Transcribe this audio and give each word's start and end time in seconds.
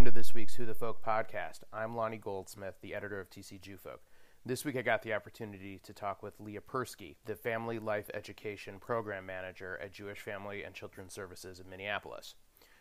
welcome 0.00 0.14
to 0.14 0.18
this 0.18 0.32
week's 0.32 0.54
Who 0.54 0.64
the 0.64 0.72
Folk 0.72 1.04
podcast. 1.04 1.58
I'm 1.74 1.94
Lonnie 1.94 2.16
Goldsmith, 2.16 2.76
the 2.80 2.94
editor 2.94 3.20
of 3.20 3.28
TC 3.28 3.60
Jewfolk. 3.60 4.00
This 4.46 4.64
week 4.64 4.76
I 4.76 4.80
got 4.80 5.02
the 5.02 5.12
opportunity 5.12 5.78
to 5.82 5.92
talk 5.92 6.22
with 6.22 6.40
Leah 6.40 6.62
Persky, 6.62 7.16
the 7.26 7.36
Family 7.36 7.78
Life 7.78 8.08
Education 8.14 8.78
Program 8.78 9.26
Manager 9.26 9.78
at 9.82 9.92
Jewish 9.92 10.20
Family 10.20 10.64
and 10.64 10.74
Children's 10.74 11.12
Services 11.12 11.60
in 11.60 11.68
Minneapolis. 11.68 12.34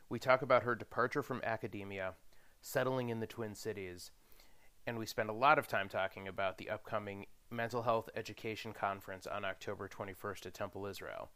We 0.08 0.18
talk 0.18 0.42
about 0.42 0.64
her 0.64 0.76
departure 0.76 1.22
from 1.22 1.42
academia, 1.44 2.14
settling 2.62 3.10
in 3.10 3.20
the 3.20 3.28
Twin 3.28 3.54
Cities, 3.54 4.12
and 4.88 4.98
we 4.98 5.06
spend 5.06 5.30
a 5.30 5.34
lot 5.34 5.60
of 5.60 5.68
time 5.68 5.90
talking 5.90 6.26
about 6.26 6.58
the 6.58 6.70
upcoming 6.70 7.26
Mental 7.52 7.82
Health 7.82 8.10
Education 8.16 8.72
Conference 8.72 9.28
on 9.28 9.44
October 9.44 9.90
21st 9.90 10.46
at 10.46 10.54
Temple 10.54 10.86
Israel. 10.86 11.32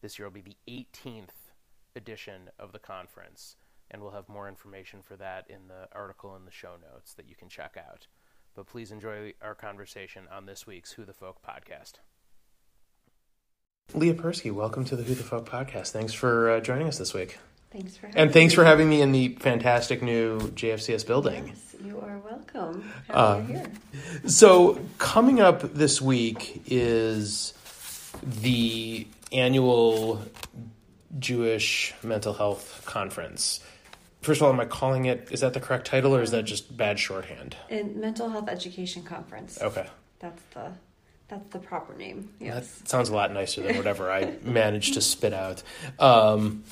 This 0.00 0.18
year 0.18 0.26
will 0.26 0.40
be 0.40 0.40
the 0.40 0.56
18th 0.66 1.52
edition 1.94 2.48
of 2.58 2.72
the 2.72 2.78
conference 2.78 3.56
and 3.90 4.02
we'll 4.02 4.12
have 4.12 4.28
more 4.28 4.48
information 4.48 5.00
for 5.02 5.16
that 5.16 5.46
in 5.48 5.68
the 5.68 5.88
article 5.92 6.36
in 6.36 6.44
the 6.44 6.50
show 6.50 6.74
notes 6.92 7.14
that 7.14 7.28
you 7.28 7.34
can 7.34 7.48
check 7.48 7.76
out. 7.76 8.06
But 8.54 8.66
please 8.66 8.90
enjoy 8.90 9.34
our 9.40 9.54
conversation 9.54 10.24
on 10.32 10.46
this 10.46 10.66
week's 10.66 10.92
Who 10.92 11.04
the 11.04 11.12
Folk 11.12 11.38
podcast. 11.46 11.94
Leah 13.94 14.14
Persky, 14.14 14.52
welcome 14.52 14.84
to 14.84 14.96
the 14.96 15.02
Who 15.02 15.14
the 15.14 15.22
Folk 15.22 15.48
podcast. 15.48 15.92
Thanks 15.92 16.12
for 16.12 16.50
uh, 16.50 16.60
joining 16.60 16.88
us 16.88 16.98
this 16.98 17.14
week. 17.14 17.38
Thanks 17.70 17.96
for 17.96 18.06
having 18.06 18.20
and 18.20 18.32
thanks 18.32 18.52
me. 18.52 18.56
for 18.56 18.64
having 18.64 18.88
me 18.88 19.00
in 19.00 19.12
the 19.12 19.28
fantastic 19.40 20.02
new 20.02 20.38
JFCS 20.38 21.06
building. 21.06 21.48
Yes, 21.48 21.76
you 21.84 22.00
are 22.00 22.18
welcome. 22.18 22.82
Happy 23.06 23.10
Uh, 23.10 23.36
you're 23.36 23.58
here. 23.58 23.72
So, 24.26 24.78
coming 24.98 25.40
up 25.40 25.60
this 25.74 26.00
week 26.02 26.62
is 26.66 27.54
the 28.22 29.06
annual 29.32 30.22
Jewish 31.18 31.94
Mental 32.02 32.32
Health 32.32 32.82
Conference. 32.86 33.60
First 34.20 34.40
of 34.40 34.46
all, 34.46 34.52
am 34.52 34.60
I 34.60 34.64
calling 34.64 35.04
it? 35.04 35.28
Is 35.30 35.40
that 35.40 35.54
the 35.54 35.60
correct 35.60 35.86
title, 35.86 36.14
or 36.14 36.22
is 36.22 36.32
that 36.32 36.44
just 36.44 36.76
bad 36.76 36.98
shorthand? 36.98 37.56
In 37.68 38.00
mental 38.00 38.28
health 38.30 38.48
education 38.48 39.02
conference. 39.02 39.60
Okay, 39.62 39.86
That's 40.18 40.42
the 40.54 40.72
that's 41.28 41.46
the 41.52 41.58
proper 41.58 41.94
name. 41.94 42.30
that 42.40 42.64
sounds 42.88 43.10
a 43.10 43.14
lot 43.14 43.32
nicer 43.32 43.60
than 43.62 43.76
whatever 43.76 44.10
I 44.10 44.36
managed 44.42 44.94
to 44.94 45.02
spit 45.02 45.34
out. 45.34 45.62
Um, 45.98 46.64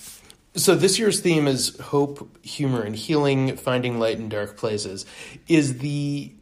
so 0.55 0.75
this 0.75 0.99
year's 0.99 1.21
theme 1.21 1.47
is 1.47 1.79
hope, 1.79 2.45
humor, 2.45 2.81
and 2.83 2.97
healing, 2.97 3.57
finding 3.59 3.99
light 3.99 4.19
in 4.19 4.31
dark 4.31 4.57
places. 4.57 5.05
Is 5.47 5.79
the 5.79 6.33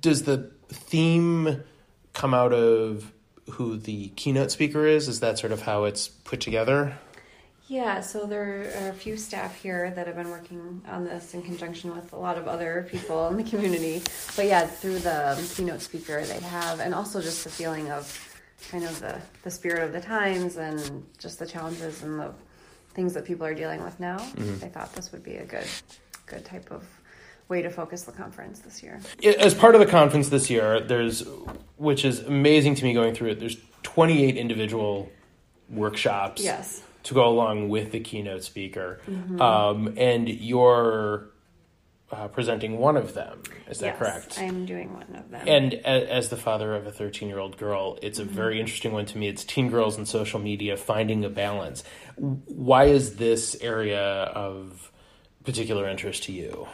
does 0.00 0.22
the 0.22 0.52
theme 0.68 1.64
come 2.12 2.32
out 2.32 2.52
of 2.52 3.12
who 3.50 3.76
the 3.76 4.08
keynote 4.10 4.52
speaker 4.52 4.86
is? 4.86 5.08
Is 5.08 5.18
that 5.20 5.38
sort 5.38 5.52
of 5.52 5.62
how 5.62 5.84
it's 5.84 6.06
put 6.08 6.40
together? 6.40 6.96
Yeah, 7.72 8.02
so 8.02 8.26
there 8.26 8.70
are 8.82 8.90
a 8.90 8.92
few 8.92 9.16
staff 9.16 9.62
here 9.62 9.90
that 9.92 10.06
have 10.06 10.16
been 10.16 10.28
working 10.28 10.82
on 10.86 11.04
this 11.04 11.32
in 11.32 11.40
conjunction 11.40 11.96
with 11.96 12.12
a 12.12 12.16
lot 12.16 12.36
of 12.36 12.46
other 12.46 12.86
people 12.90 13.28
in 13.28 13.38
the 13.38 13.44
community. 13.44 14.02
But 14.36 14.44
yeah, 14.44 14.66
through 14.66 14.98
the 14.98 15.42
keynote 15.56 15.80
speaker 15.80 16.22
they 16.22 16.38
have, 16.40 16.80
and 16.80 16.94
also 16.94 17.22
just 17.22 17.44
the 17.44 17.48
feeling 17.48 17.90
of 17.90 18.04
kind 18.70 18.84
of 18.84 19.00
the, 19.00 19.18
the 19.42 19.50
spirit 19.50 19.84
of 19.84 19.94
the 19.94 20.02
times 20.02 20.58
and 20.58 21.06
just 21.16 21.38
the 21.38 21.46
challenges 21.46 22.02
and 22.02 22.20
the 22.20 22.34
things 22.92 23.14
that 23.14 23.24
people 23.24 23.46
are 23.46 23.54
dealing 23.54 23.82
with 23.82 23.98
now. 23.98 24.18
Mm-hmm. 24.18 24.66
I 24.66 24.68
thought 24.68 24.92
this 24.92 25.10
would 25.10 25.22
be 25.22 25.36
a 25.36 25.46
good 25.46 25.66
good 26.26 26.44
type 26.44 26.70
of 26.70 26.86
way 27.48 27.62
to 27.62 27.70
focus 27.70 28.02
the 28.02 28.12
conference 28.12 28.58
this 28.58 28.82
year. 28.82 29.00
As 29.24 29.54
part 29.54 29.74
of 29.74 29.80
the 29.80 29.86
conference 29.86 30.28
this 30.28 30.50
year, 30.50 30.78
there's 30.78 31.24
which 31.78 32.04
is 32.04 32.18
amazing 32.20 32.74
to 32.74 32.84
me 32.84 32.92
going 32.92 33.14
through 33.14 33.30
it. 33.30 33.40
There's 33.40 33.56
28 33.82 34.36
individual 34.36 35.10
workshops. 35.70 36.44
Yes. 36.44 36.82
To 37.04 37.14
go 37.14 37.28
along 37.28 37.68
with 37.68 37.92
the 37.92 38.00
keynote 38.00 38.44
speaker. 38.44 39.00
Um, 39.40 39.94
and 39.96 40.28
you're 40.28 41.32
uh, 42.12 42.28
presenting 42.28 42.78
one 42.78 42.96
of 42.96 43.14
them. 43.14 43.42
Is 43.68 43.78
that 43.78 43.86
yes, 43.86 43.98
correct? 43.98 44.38
I'm 44.38 44.66
doing 44.66 44.92
one 44.92 45.14
of 45.14 45.30
them. 45.30 45.48
and 45.48 45.72
a, 45.72 46.12
as 46.12 46.28
the 46.28 46.36
father 46.36 46.74
of 46.74 46.86
a 46.86 46.92
13 46.92 47.28
year 47.28 47.38
old 47.38 47.56
girl, 47.56 47.98
it's 48.02 48.18
a 48.18 48.24
very 48.24 48.60
interesting 48.60 48.92
one 48.92 49.06
to 49.06 49.18
me. 49.18 49.28
It's 49.28 49.44
teen 49.44 49.70
girls 49.70 49.96
and 49.96 50.06
social 50.06 50.38
media 50.38 50.76
finding 50.76 51.24
a 51.24 51.30
balance. 51.30 51.82
Why 52.16 52.84
is 52.84 53.16
this 53.16 53.56
area 53.60 54.02
of 54.02 54.92
particular 55.44 55.88
interest 55.88 56.24
to 56.24 56.32
you? 56.32 56.68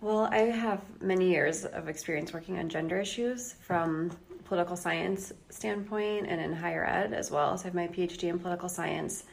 Well, 0.00 0.28
I 0.30 0.38
have 0.38 0.80
many 1.00 1.30
years 1.30 1.64
of 1.64 1.88
experience 1.88 2.32
working 2.32 2.58
on 2.58 2.68
gender 2.68 2.98
issues 2.98 3.54
from 3.60 4.10
political 4.44 4.76
science 4.76 5.32
standpoint 5.48 6.26
and 6.28 6.40
in 6.40 6.52
higher 6.52 6.84
ed 6.84 7.12
as 7.12 7.30
well. 7.30 7.56
So 7.56 7.62
I 7.62 7.66
have 7.66 7.74
my 7.74 7.88
PhD 7.88 8.24
in 8.24 8.38
political 8.38 8.68
science. 8.68 9.24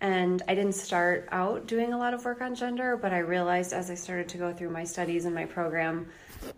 And 0.00 0.42
I 0.46 0.54
didn't 0.54 0.74
start 0.74 1.28
out 1.32 1.66
doing 1.66 1.92
a 1.92 1.98
lot 1.98 2.14
of 2.14 2.24
work 2.24 2.40
on 2.40 2.54
gender, 2.54 2.96
but 2.96 3.12
I 3.12 3.18
realized 3.18 3.72
as 3.72 3.90
I 3.90 3.94
started 3.94 4.28
to 4.30 4.38
go 4.38 4.52
through 4.52 4.70
my 4.70 4.84
studies 4.84 5.24
and 5.24 5.34
my 5.34 5.44
program 5.44 6.08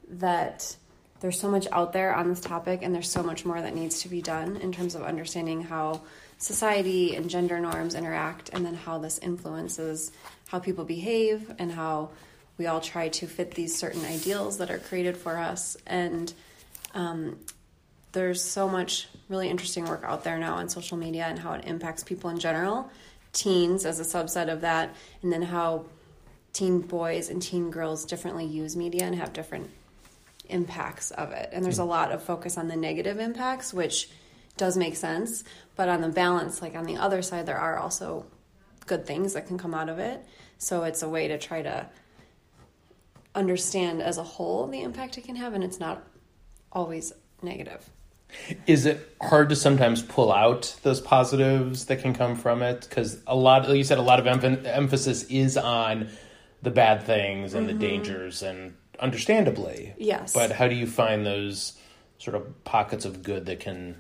that 0.09 0.77
there's 1.21 1.41
so 1.41 1.51
much 1.51 1.67
out 1.73 1.93
there 1.93 2.15
on 2.15 2.28
this 2.28 2.41
topic 2.41 2.81
and 2.83 2.95
there's 2.95 3.11
so 3.11 3.23
much 3.23 3.45
more 3.45 3.61
that 3.61 3.75
needs 3.75 4.03
to 4.03 4.09
be 4.09 4.21
done 4.21 4.56
in 4.56 4.73
terms 4.73 4.95
of 4.95 5.03
understanding 5.03 5.62
how 5.62 6.01
society 6.39 7.17
and 7.17 7.28
gender 7.28 7.61
norms 7.61 7.95
interact 7.95 8.51
and 8.53 8.65
then 8.65 8.75
how 8.75 8.99
this 8.99 9.19
influences 9.19 10.12
how 10.49 10.59
people 10.59 10.84
behave 10.84 11.53
and 11.59 11.71
how 11.71 12.11
we 12.59 12.67
all 12.67 12.81
try 12.81 13.09
to 13.09 13.27
fit 13.27 13.53
these 13.53 13.77
certain 13.77 14.05
ideals 14.05 14.59
that 14.59 14.71
are 14.71 14.78
created 14.78 15.17
for 15.17 15.39
us. 15.39 15.77
And 15.87 16.33
um, 16.93 17.39
there's 18.12 18.43
so 18.43 18.69
much 18.69 19.09
really 19.28 19.49
interesting 19.49 19.84
work 19.84 20.03
out 20.05 20.25
there 20.25 20.39
now 20.39 20.57
on 20.57 20.69
social 20.69 20.97
media 20.97 21.25
and 21.27 21.39
how 21.39 21.53
it 21.53 21.65
impacts 21.67 22.03
people 22.03 22.31
in 22.31 22.39
general 22.39 22.91
teens 23.33 23.85
as 23.85 24.01
a 24.01 24.05
subset 24.05 24.53
of 24.53 24.61
that 24.63 24.95
and 25.23 25.33
then 25.33 25.43
how 25.43 25.85
teen 26.53 26.81
boys 26.81 27.31
and 27.31 27.41
teen 27.41 27.71
girls 27.71 28.05
differently 28.05 28.45
use 28.45 28.77
media 28.77 29.05
and 29.05 29.15
have 29.15 29.33
different 29.33 29.71
impacts 30.49 31.11
of 31.13 31.31
it. 31.31 31.49
And 31.53 31.65
there's 31.65 31.79
a 31.79 31.83
mm. 31.83 31.89
lot 31.89 32.13
of 32.13 32.23
focus 32.23 32.59
on 32.59 32.69
the 32.69 32.77
negative 32.77 33.19
impacts 33.19 33.73
which 33.73 34.11
does 34.57 34.77
make 34.77 34.97
sense 34.97 35.45
but 35.77 35.89
on 35.89 36.01
the 36.01 36.09
balance 36.09 36.61
like 36.61 36.75
on 36.75 36.85
the 36.85 36.97
other 36.97 37.23
side 37.23 37.47
there 37.47 37.57
are 37.57 37.79
also 37.79 38.27
good 38.87 39.07
things 39.07 39.35
that 39.35 39.47
can 39.47 39.59
come 39.59 39.75
out 39.75 39.89
of 39.89 39.99
it. 39.99 40.25
So 40.59 40.83
it's 40.83 41.03
a 41.03 41.09
way 41.09 41.29
to 41.29 41.39
try 41.39 41.63
to 41.63 41.87
understand 43.35 44.03
as 44.03 44.19
a 44.19 44.25
whole 44.25 44.67
the 44.67 44.83
impact 44.83 45.17
it 45.17 45.23
can 45.23 45.37
have 45.37 45.55
and 45.55 45.63
it's 45.63 45.79
not 45.79 46.05
always 46.73 47.13
negative 47.43 47.89
Is 48.67 48.87
it 48.87 49.15
hard 49.21 49.49
to 49.51 49.57
sometimes 49.57 50.03
pull 50.03 50.33
out 50.33 50.77
those 50.83 51.01
positives 51.01 51.87
that 51.87 52.01
can 52.01 52.15
come 52.15 52.37
from 52.37 52.63
it? 52.63 52.87
Because 52.89 53.23
a 53.27 53.37
lot, 53.37 53.69
like 53.69 53.77
you 53.77 53.85
said, 53.85 53.99
a 53.99 54.03
lot 54.03 54.19
of 54.19 54.27
emph- 54.27 54.65
emphasis 54.67 55.25
is 55.25 55.57
on 55.57 56.09
the 56.63 56.71
bad 56.71 57.05
things 57.05 57.55
and 57.55 57.69
the 57.69 57.73
mm-hmm. 57.73 57.81
dangers, 57.81 58.43
and 58.43 58.75
understandably. 58.99 59.95
Yes. 59.97 60.33
But 60.33 60.53
how 60.53 60.69
do 60.69 60.75
you 60.75 60.87
find 60.87 61.25
those 61.25 61.79
sort 62.19 62.37
of 62.37 62.65
pockets 62.65 63.05
of 63.05 63.23
good 63.23 63.47
that 63.47 63.61
can 63.61 63.97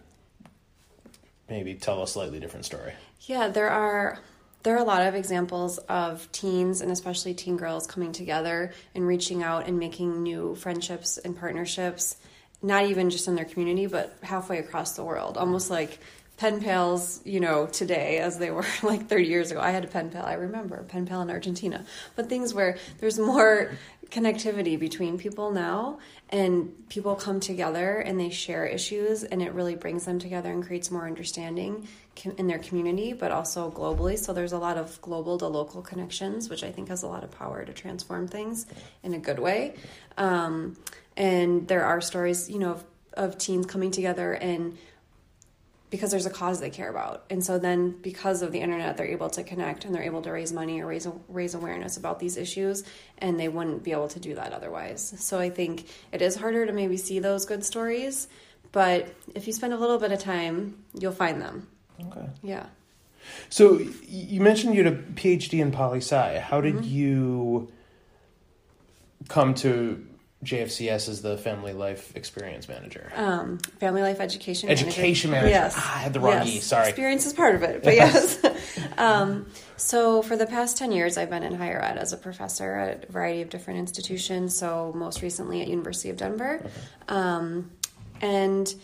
maybe 1.48 1.74
tell 1.74 2.02
a 2.02 2.06
slightly 2.06 2.38
different 2.38 2.66
story? 2.66 2.92
Yeah, 3.22 3.48
there 3.48 3.70
are 3.70 4.18
there 4.62 4.74
are 4.74 4.80
a 4.80 4.84
lot 4.84 5.06
of 5.06 5.14
examples 5.14 5.78
of 5.78 6.30
teens 6.32 6.82
and 6.82 6.90
especially 6.90 7.32
teen 7.32 7.56
girls 7.56 7.86
coming 7.86 8.12
together 8.12 8.72
and 8.94 9.06
reaching 9.06 9.42
out 9.42 9.66
and 9.66 9.78
making 9.78 10.22
new 10.22 10.54
friendships 10.54 11.16
and 11.16 11.36
partnerships, 11.36 12.16
not 12.62 12.86
even 12.86 13.10
just 13.10 13.28
in 13.28 13.34
their 13.34 13.44
community, 13.44 13.86
but 13.86 14.16
halfway 14.22 14.58
across 14.58 14.92
the 14.92 15.04
world. 15.04 15.36
Almost 15.36 15.70
like 15.70 15.98
pen 16.40 16.62
pals, 16.62 17.20
you 17.26 17.38
know, 17.38 17.66
today 17.66 18.18
as 18.18 18.38
they 18.38 18.50
were 18.50 18.64
like 18.82 19.08
30 19.08 19.26
years 19.26 19.50
ago. 19.50 19.60
I 19.60 19.70
had 19.70 19.84
a 19.84 19.88
pen 19.88 20.08
pal, 20.08 20.24
I 20.24 20.34
remember, 20.34 20.76
a 20.76 20.84
pen 20.84 21.06
pal 21.06 21.20
in 21.20 21.30
Argentina. 21.30 21.84
But 22.16 22.28
things 22.28 22.54
where 22.54 22.78
there's 22.98 23.18
more 23.18 23.72
connectivity 24.10 24.78
between 24.78 25.18
people 25.18 25.50
now 25.50 25.98
and 26.30 26.72
people 26.88 27.14
come 27.14 27.40
together 27.40 27.98
and 27.98 28.18
they 28.18 28.30
share 28.30 28.64
issues 28.64 29.22
and 29.22 29.42
it 29.42 29.52
really 29.52 29.76
brings 29.76 30.04
them 30.04 30.18
together 30.18 30.50
and 30.50 30.64
creates 30.64 30.90
more 30.90 31.06
understanding 31.06 31.86
in 32.36 32.48
their 32.48 32.58
community 32.58 33.12
but 33.12 33.30
also 33.30 33.70
globally 33.70 34.18
so 34.18 34.32
there's 34.32 34.52
a 34.52 34.58
lot 34.58 34.76
of 34.76 35.00
global 35.00 35.38
to 35.38 35.46
local 35.46 35.80
connections 35.80 36.50
which 36.50 36.64
i 36.64 36.72
think 36.72 36.88
has 36.88 37.04
a 37.04 37.06
lot 37.06 37.22
of 37.22 37.30
power 37.30 37.64
to 37.64 37.72
transform 37.72 38.26
things 38.26 38.66
in 39.04 39.14
a 39.14 39.18
good 39.18 39.38
way 39.38 39.74
um, 40.18 40.76
and 41.20 41.68
there 41.68 41.84
are 41.84 42.00
stories 42.00 42.50
you 42.50 42.58
know 42.58 42.72
of, 42.72 42.84
of 43.14 43.38
teens 43.38 43.66
coming 43.66 43.90
together 43.90 44.32
and 44.32 44.76
because 45.90 46.12
there's 46.12 46.24
a 46.24 46.30
cause 46.30 46.60
they 46.60 46.70
care 46.70 46.88
about. 46.88 47.24
And 47.30 47.44
so 47.44 47.58
then 47.58 47.90
because 47.90 48.42
of 48.42 48.52
the 48.52 48.60
internet 48.60 48.96
they're 48.96 49.08
able 49.08 49.28
to 49.30 49.42
connect 49.42 49.84
and 49.84 49.94
they're 49.94 50.04
able 50.04 50.22
to 50.22 50.30
raise 50.30 50.52
money 50.52 50.80
or 50.80 50.86
raise 50.86 51.06
raise 51.28 51.54
awareness 51.54 51.96
about 51.96 52.20
these 52.20 52.36
issues 52.36 52.84
and 53.18 53.38
they 53.38 53.48
wouldn't 53.48 53.82
be 53.82 53.92
able 53.92 54.08
to 54.08 54.20
do 54.20 54.34
that 54.36 54.52
otherwise. 54.52 55.14
So 55.18 55.38
I 55.38 55.50
think 55.50 55.86
it 56.12 56.22
is 56.22 56.36
harder 56.36 56.64
to 56.64 56.72
maybe 56.72 56.96
see 56.96 57.18
those 57.18 57.44
good 57.44 57.64
stories, 57.64 58.28
but 58.72 59.12
if 59.34 59.46
you 59.46 59.52
spend 59.52 59.72
a 59.72 59.76
little 59.76 59.98
bit 59.98 60.12
of 60.12 60.20
time, 60.20 60.84
you'll 60.98 61.12
find 61.12 61.42
them. 61.42 61.68
Okay. 62.06 62.26
Yeah. 62.42 62.66
So 63.50 63.80
you 64.06 64.40
mentioned 64.40 64.74
you 64.74 64.84
had 64.84 64.92
a 64.92 64.96
PhD 64.96 65.60
in 65.60 65.72
poli 65.72 65.98
sci. 65.98 66.38
How 66.38 66.60
did 66.60 66.76
mm-hmm. 66.76 66.84
you 66.84 67.72
come 69.28 69.54
to 69.54 70.06
JFCS 70.44 71.08
is 71.10 71.20
the 71.20 71.36
Family 71.36 71.74
Life 71.74 72.16
Experience 72.16 72.66
Manager? 72.66 73.12
Um, 73.14 73.58
family 73.78 74.00
Life 74.00 74.20
Education 74.20 74.70
Education 74.70 75.30
Manager. 75.30 75.50
Yes. 75.50 75.74
Ah, 75.76 75.96
I 75.96 75.98
had 75.98 76.14
the 76.14 76.20
wrong 76.20 76.46
yes. 76.46 76.48
E, 76.48 76.60
sorry. 76.60 76.88
Experience 76.88 77.26
is 77.26 77.34
part 77.34 77.54
of 77.54 77.62
it, 77.62 77.82
but 77.82 77.94
yes. 77.94 78.42
um, 78.98 79.46
so 79.76 80.22
for 80.22 80.36
the 80.36 80.46
past 80.46 80.78
10 80.78 80.92
years, 80.92 81.18
I've 81.18 81.28
been 81.28 81.42
in 81.42 81.54
higher 81.54 81.82
ed 81.82 81.98
as 81.98 82.14
a 82.14 82.16
professor 82.16 82.74
at 82.74 83.04
a 83.08 83.12
variety 83.12 83.42
of 83.42 83.50
different 83.50 83.80
institutions. 83.80 84.56
So 84.56 84.92
most 84.94 85.20
recently 85.20 85.60
at 85.60 85.68
University 85.68 86.08
of 86.08 86.16
Denver. 86.16 86.64
Um, 87.08 87.70
and 88.22 88.74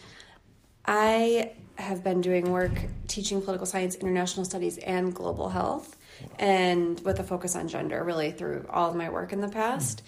I 0.85 1.53
have 1.77 2.05
been 2.05 2.21
doing 2.21 2.53
work 2.53 2.73
teaching 3.09 3.41
political 3.41 3.67
science, 3.67 3.95
international 3.95 4.45
studies, 4.45 4.79
and 4.79 5.15
global 5.15 5.49
health, 5.49 5.97
and 6.39 7.01
with 7.01 7.19
a 7.21 7.25
focus 7.25 7.55
on 7.55 7.69
gender 7.69 8.03
really 8.03 8.31
through 8.31 8.67
all 8.71 8.91
of 8.91 8.97
my 8.97 9.09
work 9.09 9.33
in 9.33 9.41
the 9.41 9.49
past. 9.49 10.03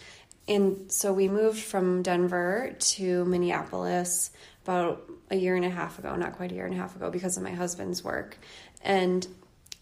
And 0.49 0.91
so 0.91 1.13
we 1.13 1.29
moved 1.29 1.61
from 1.61 2.03
Denver 2.03 2.75
to 2.79 3.25
Minneapolis 3.27 4.31
about 4.65 5.09
a 5.31 5.37
year 5.37 5.57
and 5.57 5.65
a 5.65 5.71
half 5.71 5.99
ago, 5.99 6.17
not 6.17 6.37
quite 6.37 6.53
a 6.53 6.55
year 6.55 6.65
and 6.65 6.75
a 6.75 6.79
half 6.79 6.97
ago, 6.97 7.11
because 7.11 7.37
of 7.37 7.43
my 7.43 7.51
husband's 7.51 8.03
work. 8.03 8.39
And 8.83 9.27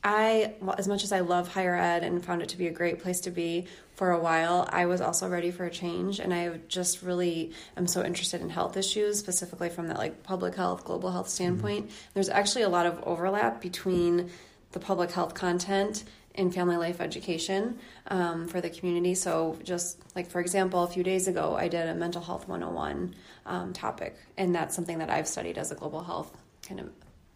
I, 0.02 0.54
well, 0.60 0.76
as 0.78 0.86
much 0.86 1.02
as 1.02 1.12
I 1.12 1.20
love 1.20 1.52
higher 1.52 1.74
ed 1.74 2.04
and 2.04 2.24
found 2.24 2.42
it 2.42 2.50
to 2.50 2.56
be 2.56 2.66
a 2.68 2.72
great 2.72 3.00
place 3.00 3.20
to 3.22 3.30
be 3.30 3.66
for 3.94 4.10
a 4.10 4.18
while, 4.20 4.68
I 4.70 4.86
was 4.86 5.00
also 5.00 5.28
ready 5.28 5.50
for 5.50 5.64
a 5.64 5.70
change. 5.70 6.20
And 6.20 6.32
I 6.32 6.60
just 6.68 7.02
really 7.02 7.52
am 7.76 7.86
so 7.86 8.04
interested 8.04 8.40
in 8.40 8.50
health 8.50 8.76
issues, 8.76 9.18
specifically 9.18 9.68
from 9.68 9.88
that 9.88 9.98
like 9.98 10.22
public 10.22 10.54
health, 10.54 10.84
global 10.84 11.10
health 11.10 11.26
mm-hmm. 11.26 11.34
standpoint. 11.34 11.90
There's 12.14 12.28
actually 12.28 12.62
a 12.62 12.68
lot 12.68 12.86
of 12.86 13.02
overlap 13.04 13.60
between 13.60 14.30
the 14.72 14.80
public 14.80 15.10
health 15.10 15.34
content 15.34 16.04
and 16.36 16.52
family 16.52 16.76
life 16.76 17.00
education 17.00 17.78
um, 18.08 18.48
for 18.48 18.60
the 18.60 18.70
community. 18.70 19.14
So, 19.14 19.58
just 19.62 20.00
like 20.14 20.30
for 20.30 20.40
example, 20.40 20.82
a 20.84 20.88
few 20.88 21.02
days 21.02 21.28
ago, 21.28 21.56
I 21.56 21.68
did 21.68 21.88
a 21.88 21.94
mental 21.94 22.22
health 22.22 22.48
101 22.48 23.14
um, 23.46 23.72
topic, 23.72 24.16
and 24.36 24.54
that's 24.54 24.74
something 24.74 24.98
that 24.98 25.10
I've 25.10 25.28
studied 25.28 25.58
as 25.58 25.70
a 25.70 25.74
global 25.74 26.02
health 26.02 26.36
kind 26.66 26.80
of 26.80 26.90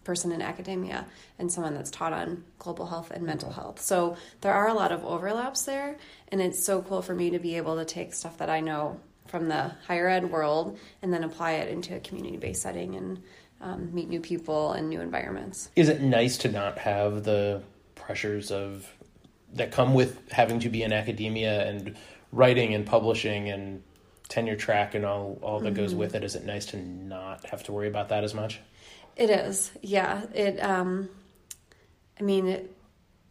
person 0.04 0.32
in 0.32 0.40
academia 0.40 1.06
and 1.38 1.52
someone 1.52 1.74
that's 1.74 1.90
taught 1.90 2.12
on 2.12 2.42
global 2.58 2.86
health 2.86 3.10
and 3.10 3.22
mental 3.22 3.52
health. 3.52 3.80
So 3.80 4.16
there 4.40 4.52
are 4.52 4.68
a 4.68 4.74
lot 4.74 4.92
of 4.92 5.04
overlaps 5.04 5.62
there, 5.62 5.96
and 6.28 6.40
it's 6.40 6.64
so 6.64 6.82
cool 6.82 7.02
for 7.02 7.14
me 7.14 7.30
to 7.30 7.38
be 7.38 7.56
able 7.56 7.76
to 7.76 7.84
take 7.84 8.14
stuff 8.14 8.38
that 8.38 8.50
I 8.50 8.60
know 8.60 9.00
from 9.26 9.48
the 9.48 9.72
higher 9.86 10.08
ed 10.08 10.30
world 10.30 10.78
and 11.02 11.12
then 11.12 11.22
apply 11.22 11.52
it 11.52 11.68
into 11.68 11.94
a 11.94 12.00
community 12.00 12.36
based 12.36 12.62
setting 12.62 12.96
and 12.96 13.22
um, 13.60 13.94
meet 13.94 14.08
new 14.08 14.20
people 14.20 14.72
and 14.72 14.88
new 14.88 15.00
environments. 15.00 15.70
Is 15.76 15.88
it 15.88 16.00
nice 16.00 16.36
to 16.38 16.48
not 16.50 16.78
have 16.78 17.24
the 17.24 17.62
pressures 18.00 18.50
of 18.50 18.86
that 19.54 19.72
come 19.72 19.94
with 19.94 20.30
having 20.30 20.60
to 20.60 20.68
be 20.68 20.82
in 20.82 20.92
academia 20.92 21.68
and 21.68 21.96
writing 22.32 22.74
and 22.74 22.86
publishing 22.86 23.48
and 23.48 23.82
tenure 24.28 24.56
track 24.56 24.94
and 24.94 25.04
all 25.04 25.38
all 25.42 25.60
that 25.60 25.74
mm-hmm. 25.74 25.82
goes 25.82 25.94
with 25.94 26.14
it? 26.14 26.24
Is 26.24 26.34
it 26.34 26.44
nice 26.44 26.66
to 26.66 26.76
not 26.76 27.44
have 27.46 27.62
to 27.64 27.72
worry 27.72 27.88
about 27.88 28.08
that 28.10 28.24
as 28.24 28.34
much? 28.34 28.60
It 29.16 29.28
is, 29.28 29.70
yeah. 29.82 30.22
It, 30.32 30.62
um, 30.62 31.10
I 32.18 32.22
mean, 32.22 32.46
it, 32.46 32.74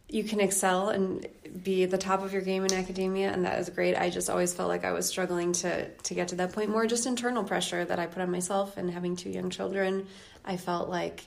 you 0.08 0.24
can 0.24 0.40
excel 0.40 0.90
and 0.90 1.26
be 1.62 1.84
at 1.84 1.90
the 1.90 1.98
top 1.98 2.22
of 2.22 2.32
your 2.32 2.42
game 2.42 2.64
in 2.64 2.72
academia, 2.72 3.32
and 3.32 3.44
that 3.44 3.58
is 3.58 3.70
great. 3.70 3.96
I 3.96 4.10
just 4.10 4.28
always 4.28 4.52
felt 4.52 4.68
like 4.68 4.84
I 4.84 4.92
was 4.92 5.08
struggling 5.08 5.52
to 5.52 5.88
to 5.88 6.14
get 6.14 6.28
to 6.28 6.36
that 6.36 6.52
point. 6.52 6.70
More 6.70 6.86
just 6.86 7.06
internal 7.06 7.44
pressure 7.44 7.84
that 7.84 7.98
I 7.98 8.06
put 8.06 8.22
on 8.22 8.30
myself, 8.30 8.76
and 8.76 8.90
having 8.90 9.16
two 9.16 9.30
young 9.30 9.50
children, 9.50 10.06
I 10.44 10.56
felt 10.56 10.88
like 10.88 11.24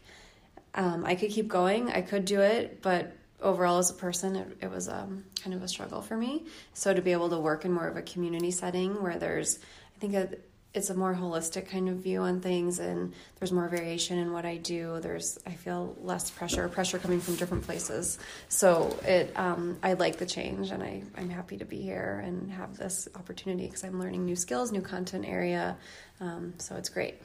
um, 0.75 1.05
I 1.05 1.15
could 1.15 1.31
keep 1.31 1.47
going. 1.47 1.91
I 1.91 2.01
could 2.01 2.25
do 2.25 2.41
it, 2.41 2.81
but 2.81 3.13
overall 3.43 3.77
as 3.77 3.91
a 3.91 3.93
person, 3.93 4.35
it, 4.35 4.57
it 4.61 4.71
was 4.71 4.89
um, 4.89 5.25
kind 5.41 5.53
of 5.53 5.61
a 5.61 5.67
struggle 5.67 6.01
for 6.01 6.17
me. 6.17 6.45
So 6.73 6.93
to 6.93 7.01
be 7.01 7.11
able 7.11 7.29
to 7.29 7.39
work 7.39 7.65
in 7.65 7.71
more 7.71 7.87
of 7.87 7.97
a 7.97 8.01
community 8.01 8.51
setting 8.51 9.01
where 9.01 9.17
there's, 9.17 9.59
I 9.95 9.99
think. 9.99 10.13
A, 10.15 10.29
it's 10.73 10.89
a 10.89 10.95
more 10.95 11.13
holistic 11.13 11.69
kind 11.69 11.87
of 11.87 11.97
view 11.97 12.21
on 12.21 12.41
things 12.41 12.79
and 12.79 13.13
there's 13.39 13.51
more 13.51 13.67
variation 13.67 14.17
in 14.17 14.33
what 14.33 14.45
I 14.45 14.57
do. 14.57 14.99
There's 15.01 15.37
I 15.45 15.51
feel 15.51 15.95
less 16.01 16.31
pressure, 16.31 16.67
pressure 16.67 16.97
coming 16.97 17.19
from 17.19 17.35
different 17.35 17.63
places. 17.63 18.17
So 18.49 18.97
it 19.05 19.31
um, 19.37 19.77
I 19.83 19.93
like 19.93 20.17
the 20.17 20.25
change 20.25 20.71
and 20.71 20.81
I, 20.81 21.03
I'm 21.15 21.29
happy 21.29 21.57
to 21.57 21.65
be 21.65 21.79
here 21.79 22.23
and 22.25 22.51
have 22.51 22.75
this 22.75 23.07
opportunity 23.15 23.67
because 23.67 23.83
I'm 23.83 23.99
learning 23.99 24.25
new 24.25 24.35
skills, 24.35 24.71
new 24.71 24.81
content 24.81 25.25
area. 25.27 25.77
Um, 26.19 26.55
so 26.57 26.75
it's 26.75 26.89
great. 26.89 27.21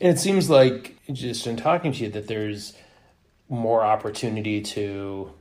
And 0.00 0.16
it 0.16 0.20
seems 0.20 0.48
like 0.48 0.96
just 1.12 1.46
in 1.46 1.56
talking 1.56 1.92
to 1.92 2.04
you 2.04 2.10
that 2.10 2.28
there's 2.28 2.74
more 3.48 3.82
opportunity 3.82 4.60
to 4.60 5.32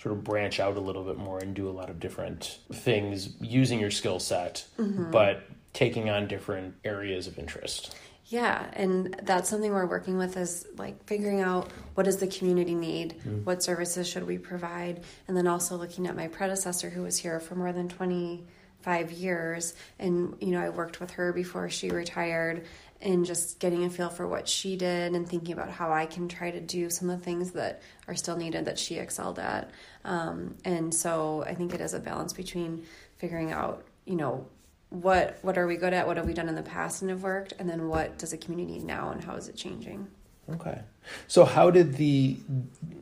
sort 0.00 0.14
of 0.14 0.24
branch 0.24 0.60
out 0.60 0.76
a 0.76 0.80
little 0.80 1.02
bit 1.02 1.16
more 1.16 1.38
and 1.38 1.54
do 1.54 1.68
a 1.68 1.72
lot 1.72 1.90
of 1.90 1.98
different 1.98 2.58
things 2.72 3.30
using 3.40 3.80
your 3.80 3.90
skill 3.90 4.20
set, 4.20 4.64
mm-hmm. 4.78 5.10
but 5.10 5.42
taking 5.72 6.08
on 6.08 6.28
different 6.28 6.74
areas 6.84 7.26
of 7.26 7.38
interest. 7.38 7.94
Yeah, 8.26 8.66
and 8.74 9.18
that's 9.22 9.48
something 9.48 9.72
we're 9.72 9.86
working 9.86 10.18
with 10.18 10.36
is 10.36 10.66
like 10.76 11.02
figuring 11.06 11.40
out 11.40 11.70
what 11.94 12.04
does 12.04 12.18
the 12.18 12.26
community 12.26 12.74
need, 12.74 13.16
mm-hmm. 13.18 13.44
what 13.44 13.62
services 13.62 14.06
should 14.06 14.26
we 14.26 14.36
provide, 14.38 15.02
and 15.26 15.36
then 15.36 15.46
also 15.46 15.76
looking 15.76 16.06
at 16.06 16.14
my 16.14 16.28
predecessor 16.28 16.90
who 16.90 17.02
was 17.02 17.16
here 17.16 17.40
for 17.40 17.54
more 17.54 17.72
than 17.72 17.88
25 17.88 19.12
years 19.12 19.74
and 19.98 20.36
you 20.40 20.48
know, 20.48 20.60
I 20.60 20.68
worked 20.68 21.00
with 21.00 21.12
her 21.12 21.32
before 21.32 21.70
she 21.70 21.90
retired 21.90 22.66
and 23.00 23.24
just 23.24 23.60
getting 23.60 23.84
a 23.84 23.90
feel 23.90 24.08
for 24.08 24.26
what 24.26 24.48
she 24.48 24.76
did 24.76 25.14
and 25.14 25.28
thinking 25.28 25.52
about 25.52 25.70
how 25.70 25.92
I 25.92 26.06
can 26.06 26.28
try 26.28 26.50
to 26.50 26.60
do 26.60 26.90
some 26.90 27.08
of 27.10 27.18
the 27.18 27.24
things 27.24 27.52
that 27.52 27.82
are 28.08 28.14
still 28.14 28.36
needed 28.36 28.64
that 28.64 28.78
she 28.78 28.96
excelled 28.96 29.38
at. 29.38 29.70
Um, 30.04 30.56
and 30.64 30.92
so 30.92 31.44
I 31.46 31.54
think 31.54 31.74
it 31.74 31.80
is 31.80 31.94
a 31.94 32.00
balance 32.00 32.32
between 32.32 32.84
figuring 33.18 33.52
out, 33.52 33.84
you 34.04 34.16
know, 34.16 34.46
what 34.90 35.38
what 35.42 35.58
are 35.58 35.66
we 35.66 35.76
good 35.76 35.92
at 35.92 36.06
what 36.06 36.16
have 36.16 36.26
we 36.26 36.32
done 36.32 36.48
in 36.48 36.54
the 36.54 36.62
past 36.62 37.02
and 37.02 37.10
have 37.10 37.22
worked 37.22 37.52
and 37.58 37.68
then 37.68 37.88
what 37.88 38.16
does 38.18 38.30
the 38.30 38.38
community 38.38 38.78
need 38.78 38.84
now 38.84 39.10
and 39.10 39.22
how 39.22 39.34
is 39.34 39.46
it 39.46 39.54
changing 39.54 40.08
okay 40.50 40.80
so 41.26 41.44
how 41.44 41.70
did 41.70 41.94
the 41.96 42.38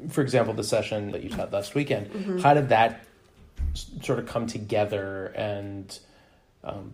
for 0.09 0.21
example 0.21 0.53
the 0.53 0.65
session 0.65 1.13
that 1.13 1.23
you 1.23 1.31
taught 1.31 1.53
last 1.53 1.77
weekend 1.77 2.11
mm-hmm. 2.11 2.39
how 2.39 2.55
did 2.55 2.69
that 2.71 3.05
sort 4.03 4.19
of 4.19 4.27
come 4.27 4.49
together 4.49 5.27
and 5.37 6.01
um, 6.65 6.93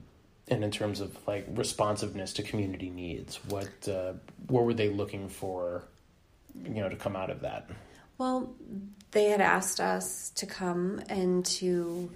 and 0.48 0.64
in 0.64 0.70
terms 0.70 1.00
of 1.00 1.16
like 1.26 1.46
responsiveness 1.50 2.32
to 2.34 2.42
community 2.42 2.90
needs 2.90 3.36
what 3.48 3.88
uh, 3.88 4.12
what 4.48 4.64
were 4.64 4.74
they 4.74 4.88
looking 4.88 5.28
for 5.28 5.84
you 6.64 6.80
know 6.80 6.88
to 6.88 6.96
come 6.96 7.16
out 7.16 7.30
of 7.30 7.40
that? 7.40 7.68
Well 8.18 8.54
they 9.12 9.26
had 9.26 9.40
asked 9.40 9.80
us 9.80 10.30
to 10.30 10.46
come 10.46 11.02
and 11.08 11.44
to 11.44 12.10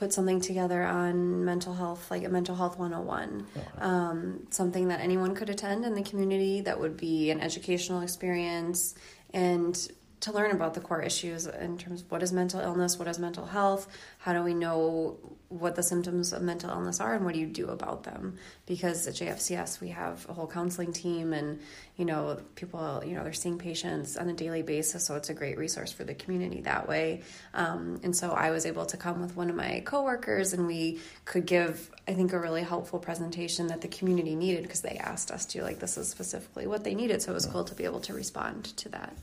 put 0.00 0.12
something 0.14 0.40
together 0.40 0.82
on 0.82 1.44
mental 1.44 1.74
health, 1.74 2.10
like 2.10 2.24
a 2.24 2.28
mental 2.28 2.56
health 2.56 2.78
101, 2.78 3.46
um, 3.78 4.46
something 4.48 4.88
that 4.88 4.98
anyone 5.00 5.34
could 5.34 5.50
attend 5.50 5.84
in 5.84 5.94
the 5.94 6.02
community 6.02 6.62
that 6.62 6.80
would 6.80 6.96
be 6.96 7.30
an 7.30 7.38
educational 7.38 8.00
experience 8.00 8.94
and 9.34 9.92
to 10.20 10.32
learn 10.32 10.50
about 10.50 10.74
the 10.74 10.80
core 10.80 11.02
issues 11.02 11.46
in 11.46 11.78
terms 11.78 12.02
of 12.02 12.10
what 12.10 12.22
is 12.22 12.32
mental 12.32 12.60
illness, 12.60 12.98
what 12.98 13.08
is 13.08 13.18
mental 13.18 13.46
health, 13.46 13.88
how 14.18 14.34
do 14.34 14.42
we 14.42 14.52
know 14.52 15.16
what 15.48 15.74
the 15.74 15.82
symptoms 15.82 16.32
of 16.32 16.42
mental 16.42 16.70
illness 16.70 17.00
are, 17.00 17.14
and 17.14 17.24
what 17.24 17.34
do 17.34 17.40
you 17.40 17.46
do 17.46 17.68
about 17.68 18.04
them? 18.04 18.36
Because 18.66 19.06
at 19.08 19.14
JFCS 19.14 19.80
we 19.80 19.88
have 19.88 20.24
a 20.28 20.32
whole 20.32 20.46
counseling 20.46 20.92
team, 20.92 21.32
and 21.32 21.58
you 21.96 22.04
know 22.04 22.38
people, 22.54 23.02
you 23.04 23.14
know 23.14 23.24
they're 23.24 23.32
seeing 23.32 23.58
patients 23.58 24.16
on 24.16 24.28
a 24.28 24.34
daily 24.34 24.62
basis, 24.62 25.06
so 25.06 25.16
it's 25.16 25.30
a 25.30 25.34
great 25.34 25.58
resource 25.58 25.90
for 25.90 26.04
the 26.04 26.14
community 26.14 26.60
that 26.60 26.86
way. 26.86 27.22
Um, 27.54 28.00
and 28.02 28.14
so 28.14 28.30
I 28.30 28.50
was 28.50 28.66
able 28.66 28.86
to 28.86 28.96
come 28.96 29.22
with 29.22 29.36
one 29.36 29.48
of 29.48 29.56
my 29.56 29.82
coworkers, 29.86 30.52
and 30.52 30.66
we 30.66 31.00
could 31.24 31.46
give, 31.46 31.90
I 32.06 32.12
think, 32.12 32.32
a 32.32 32.38
really 32.38 32.62
helpful 32.62 32.98
presentation 32.98 33.68
that 33.68 33.80
the 33.80 33.88
community 33.88 34.36
needed 34.36 34.62
because 34.62 34.82
they 34.82 34.98
asked 34.98 35.30
us 35.30 35.46
to. 35.46 35.62
Like 35.62 35.80
this 35.80 35.96
is 35.96 36.08
specifically 36.10 36.66
what 36.66 36.84
they 36.84 36.94
needed, 36.94 37.22
so 37.22 37.32
it 37.32 37.34
was 37.34 37.46
cool 37.46 37.64
to 37.64 37.74
be 37.74 37.84
able 37.84 38.00
to 38.00 38.12
respond 38.12 38.64
to 38.76 38.90
that. 38.90 39.16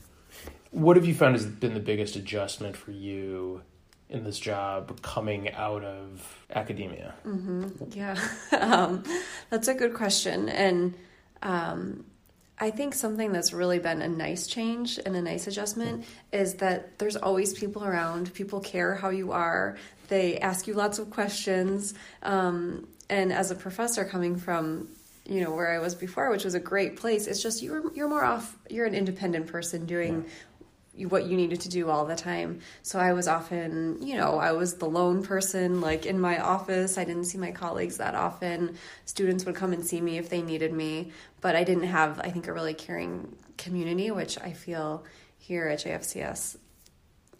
What 0.70 0.96
have 0.96 1.06
you 1.06 1.14
found 1.14 1.34
has 1.34 1.46
been 1.46 1.74
the 1.74 1.80
biggest 1.80 2.16
adjustment 2.16 2.76
for 2.76 2.90
you 2.90 3.62
in 4.10 4.24
this 4.24 4.38
job 4.38 5.00
coming 5.02 5.52
out 5.52 5.84
of 5.84 6.44
academia? 6.54 7.14
Mm-hmm. 7.26 7.68
Yeah, 7.92 8.18
um, 8.60 9.04
that's 9.50 9.68
a 9.68 9.74
good 9.74 9.94
question. 9.94 10.48
And 10.48 10.94
um, 11.42 12.04
I 12.58 12.70
think 12.70 12.94
something 12.94 13.32
that's 13.32 13.52
really 13.52 13.78
been 13.78 14.02
a 14.02 14.08
nice 14.08 14.46
change 14.46 14.98
and 15.04 15.14
a 15.16 15.22
nice 15.22 15.46
adjustment 15.46 16.04
is 16.32 16.54
that 16.54 16.98
there's 16.98 17.16
always 17.16 17.54
people 17.54 17.84
around. 17.84 18.32
People 18.34 18.60
care 18.60 18.94
how 18.94 19.10
you 19.10 19.32
are, 19.32 19.76
they 20.08 20.38
ask 20.38 20.66
you 20.66 20.74
lots 20.74 20.98
of 20.98 21.10
questions. 21.10 21.94
Um, 22.22 22.88
and 23.10 23.32
as 23.32 23.50
a 23.50 23.54
professor 23.54 24.04
coming 24.04 24.36
from 24.36 24.88
you 25.28 25.42
know 25.44 25.50
where 25.50 25.70
I 25.70 25.78
was 25.78 25.94
before, 25.94 26.30
which 26.30 26.44
was 26.44 26.54
a 26.54 26.60
great 26.60 26.96
place. 26.96 27.26
It's 27.26 27.42
just 27.42 27.62
you're 27.62 27.92
you're 27.94 28.08
more 28.08 28.24
off. 28.24 28.56
You're 28.70 28.86
an 28.86 28.94
independent 28.94 29.46
person 29.46 29.84
doing 29.84 30.24
what 31.06 31.26
you 31.26 31.36
needed 31.36 31.60
to 31.60 31.68
do 31.68 31.88
all 31.88 32.04
the 32.04 32.16
time. 32.16 32.60
So 32.82 32.98
I 32.98 33.12
was 33.12 33.28
often, 33.28 34.02
you 34.02 34.16
know, 34.16 34.38
I 34.38 34.52
was 34.52 34.74
the 34.74 34.88
lone 34.88 35.22
person 35.22 35.80
like 35.80 36.06
in 36.06 36.20
my 36.20 36.38
office. 36.38 36.98
I 36.98 37.04
didn't 37.04 37.24
see 37.24 37.38
my 37.38 37.52
colleagues 37.52 37.98
that 37.98 38.14
often. 38.14 38.76
Students 39.04 39.44
would 39.44 39.54
come 39.54 39.72
and 39.72 39.84
see 39.84 40.00
me 40.00 40.18
if 40.18 40.28
they 40.28 40.42
needed 40.42 40.72
me, 40.72 41.12
but 41.40 41.56
I 41.56 41.64
didn't 41.64 41.84
have 41.84 42.20
I 42.20 42.30
think 42.30 42.48
a 42.48 42.52
really 42.52 42.74
caring 42.74 43.36
community, 43.56 44.10
which 44.10 44.40
I 44.40 44.52
feel 44.52 45.04
here 45.38 45.68
at 45.68 45.80
JFCS 45.80 46.56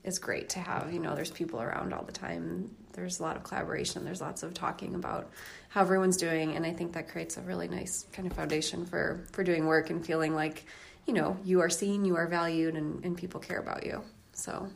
is 0.05 0.19
great 0.19 0.51
to 0.51 0.61
have. 0.61 0.93
You 0.93 1.01
know, 1.01 1.15
there's 1.15 1.31
people 1.31 1.61
around 1.61 1.93
all 1.93 2.05
the 2.05 2.13
time 2.13 2.71
there's 2.99 3.21
a 3.21 3.23
lot 3.23 3.37
of 3.37 3.45
collaboration. 3.45 4.05
There's 4.05 4.21
lots 4.21 4.43
of 4.43 4.55
talking 4.55 4.95
about 4.95 5.31
how 5.69 5.83
everyone's 5.83 6.17
doing, 6.17 6.57
and 6.57 6.67
I 6.67 6.73
think 6.73 6.93
that 6.95 7.09
creates 7.09 7.37
a 7.37 7.43
really 7.43 7.69
nice 7.69 8.07
kind 8.13 8.29
of 8.29 8.37
foundation 8.37 8.85
for 8.85 9.25
for 9.33 9.45
doing 9.45 9.67
work 9.67 9.91
and 9.91 10.05
feeling 10.05 10.35
like 10.35 10.65
you 11.09 11.15
know 11.15 11.37
you 11.45 11.61
are 11.61 11.71
seen, 11.71 12.05
you 12.05 12.15
are 12.17 12.29
valued, 12.29 12.77
and, 12.77 13.05
and 13.05 13.17
people 13.17 13.41
care 13.41 13.59
about 13.59 13.85
you. 13.85 14.03
So. 14.35 14.69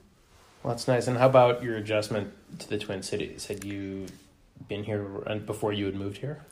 Well, 0.63 0.75
that's 0.75 0.89
nice. 0.89 1.07
And 1.07 1.19
how 1.19 1.27
about 1.27 1.63
your 1.63 1.77
adjustment 1.77 2.33
to 2.61 2.69
the 2.69 2.79
Twin 2.79 3.03
Cities? 3.03 3.47
Had 3.47 3.65
you 3.65 4.07
been 4.69 4.85
here 4.85 5.03
before 5.45 5.73
you 5.73 5.87
had 5.87 5.95
moved 5.95 6.19
here? 6.19 6.45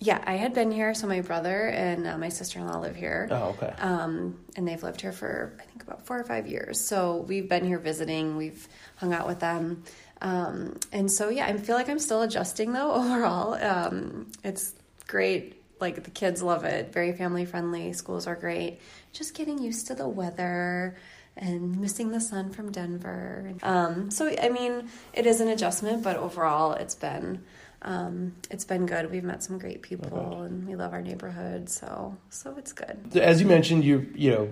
Yeah, 0.00 0.22
I 0.26 0.34
had 0.34 0.54
been 0.54 0.72
here. 0.72 0.92
So 0.92 1.06
my 1.06 1.20
brother 1.20 1.68
and 1.68 2.06
uh, 2.06 2.18
my 2.18 2.28
sister 2.28 2.58
in 2.58 2.66
law 2.66 2.78
live 2.78 2.96
here. 2.96 3.28
Oh, 3.30 3.56
okay. 3.56 3.72
Um, 3.78 4.40
and 4.56 4.66
they've 4.66 4.82
lived 4.82 5.00
here 5.00 5.12
for 5.12 5.54
I 5.58 5.62
think 5.62 5.82
about 5.82 6.04
four 6.04 6.18
or 6.18 6.24
five 6.24 6.46
years. 6.46 6.80
So 6.80 7.24
we've 7.28 7.48
been 7.48 7.64
here 7.64 7.78
visiting. 7.78 8.36
We've 8.36 8.66
hung 8.96 9.12
out 9.12 9.26
with 9.26 9.40
them. 9.40 9.84
Um, 10.20 10.78
and 10.92 11.10
so 11.10 11.28
yeah, 11.28 11.46
I 11.46 11.56
feel 11.56 11.76
like 11.76 11.88
I'm 11.88 11.98
still 11.98 12.22
adjusting 12.22 12.72
though 12.72 12.92
overall. 12.94 13.54
Um, 13.54 14.32
it's 14.42 14.74
great. 15.06 15.62
Like 15.84 16.02
the 16.02 16.10
kids 16.10 16.42
love 16.42 16.64
it. 16.64 16.94
Very 16.94 17.12
family 17.12 17.44
friendly. 17.44 17.92
Schools 17.92 18.26
are 18.26 18.34
great. 18.34 18.80
Just 19.12 19.34
getting 19.34 19.58
used 19.58 19.86
to 19.88 19.94
the 19.94 20.08
weather 20.08 20.96
and 21.36 21.78
missing 21.78 22.10
the 22.10 22.20
sun 22.20 22.50
from 22.52 22.72
Denver. 22.72 23.52
Um, 23.62 24.10
so 24.10 24.34
I 24.42 24.48
mean, 24.48 24.88
it 25.12 25.26
is 25.26 25.42
an 25.42 25.48
adjustment, 25.48 26.02
but 26.02 26.16
overall, 26.16 26.72
it's 26.72 26.94
been 26.94 27.44
um, 27.82 28.34
it's 28.50 28.64
been 28.64 28.86
good. 28.86 29.10
We've 29.10 29.22
met 29.22 29.42
some 29.42 29.58
great 29.58 29.82
people, 29.82 30.42
and 30.42 30.66
we 30.66 30.74
love 30.74 30.94
our 30.94 31.02
neighborhood. 31.02 31.68
So 31.68 32.16
so 32.30 32.54
it's 32.56 32.72
good. 32.72 33.14
As 33.14 33.42
you 33.42 33.46
mentioned, 33.46 33.84
you 33.84 34.10
you 34.14 34.30
know 34.30 34.48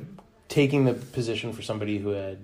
taking 0.48 0.84
the 0.84 0.92
position 0.92 1.54
for 1.54 1.62
somebody 1.62 1.96
who 1.96 2.10
had 2.10 2.40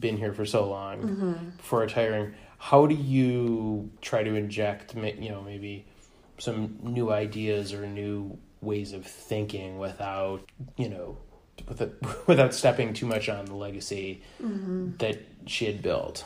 been 0.00 0.16
here 0.16 0.32
for 0.32 0.44
so 0.44 0.68
long 0.68 0.98
mm-hmm. 0.98 1.48
before 1.56 1.78
retiring. 1.78 2.34
How 2.58 2.86
do 2.86 2.94
you 2.96 3.90
try 4.00 4.24
to 4.24 4.34
inject, 4.34 4.94
you 4.96 5.30
know, 5.30 5.42
maybe 5.42 5.86
some 6.42 6.76
new 6.82 7.12
ideas 7.12 7.72
or 7.72 7.86
new 7.86 8.36
ways 8.60 8.92
of 8.92 9.06
thinking 9.06 9.78
without, 9.78 10.42
you 10.76 10.88
know, 10.88 11.16
without 12.26 12.52
stepping 12.52 12.92
too 12.92 13.06
much 13.06 13.28
on 13.28 13.44
the 13.44 13.54
legacy 13.54 14.22
mm-hmm. 14.42 14.96
that 14.96 15.20
she 15.46 15.66
had 15.66 15.82
built. 15.82 16.24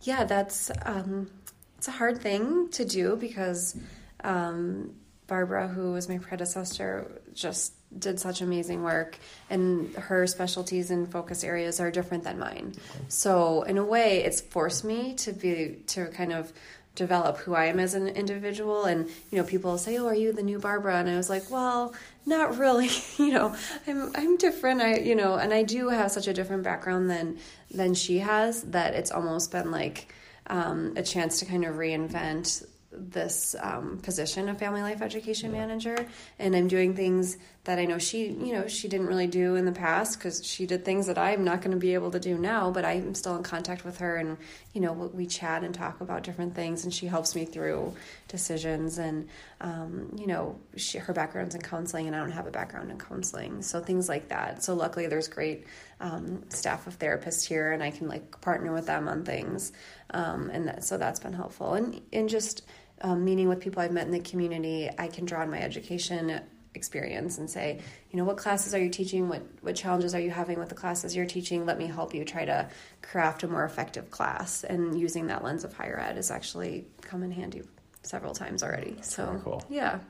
Yeah, 0.00 0.24
that's 0.24 0.70
um, 0.86 1.30
it's 1.76 1.86
a 1.86 1.90
hard 1.90 2.22
thing 2.22 2.70
to 2.70 2.86
do 2.86 3.14
because 3.16 3.78
um, 4.24 4.94
Barbara, 5.26 5.68
who 5.68 5.92
was 5.92 6.08
my 6.08 6.16
predecessor, 6.16 7.20
just 7.34 7.74
did 7.98 8.18
such 8.18 8.40
amazing 8.40 8.82
work, 8.82 9.18
and 9.50 9.94
her 9.96 10.26
specialties 10.26 10.90
and 10.90 11.12
focus 11.12 11.44
areas 11.44 11.78
are 11.78 11.90
different 11.90 12.24
than 12.24 12.38
mine. 12.38 12.72
So, 13.08 13.62
in 13.64 13.76
a 13.76 13.84
way, 13.84 14.24
it's 14.24 14.40
forced 14.40 14.82
me 14.82 15.12
to 15.16 15.32
be 15.32 15.82
to 15.88 16.06
kind 16.06 16.32
of 16.32 16.54
develop 16.94 17.38
who 17.38 17.54
I 17.54 17.66
am 17.66 17.80
as 17.80 17.94
an 17.94 18.08
individual. 18.08 18.84
And, 18.84 19.08
you 19.30 19.38
know, 19.38 19.44
people 19.44 19.78
say, 19.78 19.98
Oh, 19.98 20.06
are 20.06 20.14
you 20.14 20.32
the 20.32 20.42
new 20.42 20.58
Barbara? 20.58 20.96
And 20.96 21.08
I 21.08 21.16
was 21.16 21.30
like, 21.30 21.50
Well, 21.50 21.94
not 22.26 22.58
really. 22.58 22.90
you 23.18 23.32
know, 23.32 23.54
I'm 23.86 24.14
I'm 24.14 24.36
different. 24.36 24.80
I 24.80 24.96
you 24.98 25.14
know, 25.14 25.36
and 25.36 25.52
I 25.52 25.62
do 25.62 25.88
have 25.88 26.10
such 26.10 26.28
a 26.28 26.32
different 26.32 26.62
background 26.62 27.10
than 27.10 27.38
than 27.70 27.94
she 27.94 28.18
has 28.18 28.62
that 28.64 28.94
it's 28.94 29.10
almost 29.10 29.50
been 29.50 29.70
like 29.70 30.12
um, 30.46 30.94
a 30.96 31.02
chance 31.02 31.38
to 31.40 31.46
kind 31.46 31.64
of 31.64 31.76
reinvent 31.76 32.64
this 32.92 33.56
um, 33.60 33.98
position 34.02 34.48
of 34.48 34.58
family 34.58 34.82
life 34.82 35.00
education 35.00 35.52
yeah. 35.52 35.60
manager 35.60 36.06
and 36.38 36.54
i'm 36.54 36.68
doing 36.68 36.94
things 36.94 37.38
that 37.64 37.78
i 37.78 37.84
know 37.84 37.98
she 37.98 38.26
you 38.26 38.52
know 38.52 38.66
she 38.66 38.88
didn't 38.88 39.06
really 39.06 39.26
do 39.26 39.54
in 39.54 39.64
the 39.64 39.72
past 39.72 40.18
because 40.18 40.44
she 40.44 40.66
did 40.66 40.84
things 40.84 41.06
that 41.06 41.18
i'm 41.18 41.44
not 41.44 41.60
going 41.60 41.70
to 41.70 41.76
be 41.76 41.94
able 41.94 42.10
to 42.10 42.18
do 42.18 42.36
now 42.36 42.70
but 42.70 42.84
i'm 42.84 43.14
still 43.14 43.36
in 43.36 43.42
contact 43.42 43.84
with 43.84 43.98
her 43.98 44.16
and 44.16 44.36
you 44.72 44.80
know 44.80 44.92
we 44.92 45.26
chat 45.26 45.62
and 45.62 45.74
talk 45.74 46.00
about 46.00 46.22
different 46.22 46.54
things 46.54 46.84
and 46.84 46.92
she 46.92 47.06
helps 47.06 47.34
me 47.34 47.44
through 47.44 47.94
decisions 48.28 48.98
and 48.98 49.28
um, 49.60 50.10
you 50.16 50.26
know 50.26 50.58
she, 50.76 50.98
her 50.98 51.12
background's 51.12 51.54
in 51.54 51.60
counseling 51.60 52.06
and 52.06 52.16
i 52.16 52.18
don't 52.18 52.32
have 52.32 52.46
a 52.46 52.50
background 52.50 52.90
in 52.90 52.98
counseling 52.98 53.62
so 53.62 53.80
things 53.80 54.08
like 54.08 54.28
that. 54.28 54.62
So 54.62 54.74
luckily 54.74 55.06
there's 55.06 55.28
great 55.28 55.66
um, 56.00 56.42
staff 56.48 56.86
of 56.86 56.98
therapists 56.98 57.46
here 57.46 57.72
and 57.72 57.82
i 57.82 57.90
can 57.90 58.08
like 58.08 58.40
partner 58.40 58.72
with 58.72 58.86
them 58.86 59.08
on 59.08 59.24
things 59.24 59.72
um, 60.12 60.50
and 60.50 60.68
that, 60.68 60.84
so 60.84 60.98
that's 60.98 61.20
been 61.20 61.32
helpful. 61.32 61.74
And 61.74 62.00
and 62.12 62.28
just 62.28 62.62
um, 63.00 63.24
meeting 63.24 63.48
with 63.48 63.60
people 63.60 63.82
I've 63.82 63.92
met 63.92 64.06
in 64.06 64.12
the 64.12 64.20
community, 64.20 64.90
I 64.98 65.08
can 65.08 65.24
draw 65.24 65.40
on 65.40 65.50
my 65.50 65.60
education 65.60 66.40
experience 66.74 67.38
and 67.38 67.48
say, 67.48 67.80
you 68.10 68.16
know, 68.16 68.24
what 68.24 68.36
classes 68.36 68.74
are 68.74 68.78
you 68.78 68.90
teaching? 68.90 69.28
What 69.28 69.42
what 69.60 69.76
challenges 69.76 70.14
are 70.14 70.20
you 70.20 70.30
having 70.30 70.58
with 70.58 70.68
the 70.68 70.74
classes 70.74 71.14
you're 71.14 71.26
teaching? 71.26 71.66
Let 71.66 71.78
me 71.78 71.86
help 71.86 72.14
you 72.14 72.24
try 72.24 72.44
to 72.44 72.68
craft 73.02 73.42
a 73.42 73.48
more 73.48 73.64
effective 73.64 74.10
class. 74.10 74.64
And 74.64 74.98
using 74.98 75.26
that 75.28 75.44
lens 75.44 75.64
of 75.64 75.72
higher 75.72 75.98
ed 75.98 76.16
has 76.16 76.30
actually 76.30 76.86
come 77.02 77.22
in 77.22 77.30
handy 77.30 77.62
several 78.02 78.34
times 78.34 78.62
already. 78.62 78.96
So 79.02 79.40
cool. 79.44 79.64
yeah. 79.68 80.00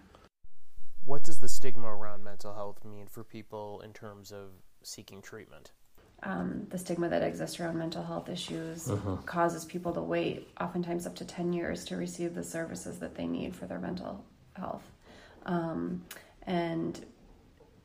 What 1.05 1.25
does 1.25 1.41
the 1.41 1.49
stigma 1.49 1.89
around 1.89 2.23
mental 2.23 2.55
health 2.55 2.85
mean 2.85 3.07
for 3.07 3.25
people 3.25 3.81
in 3.85 3.93
terms 3.93 4.31
of 4.31 4.51
seeking 4.85 5.21
treatment? 5.21 5.73
um, 6.23 6.67
the 6.71 6.79
stigma 6.79 7.09
that 7.09 7.23
exists 7.23 7.59
around 7.59 7.79
mental 7.79 8.03
health 8.03 8.29
issues 8.29 8.89
uh-huh. 8.89 9.17
causes 9.27 9.65
people 9.65 9.93
to 9.93 10.01
wait 10.01 10.49
oftentimes 10.61 11.07
up 11.07 11.17
to 11.17 11.25
10 11.25 11.53
years 11.53 11.85
to 11.87 11.97
receive 11.97 12.35
the 12.35 12.45
services 12.45 12.99
that 13.01 13.15
they 13.17 13.27
need 13.27 13.55
for 13.55 13.67
their 13.67 13.81
mental 13.81 14.25
health 14.55 14.85
um, 15.47 16.05
and 16.47 17.05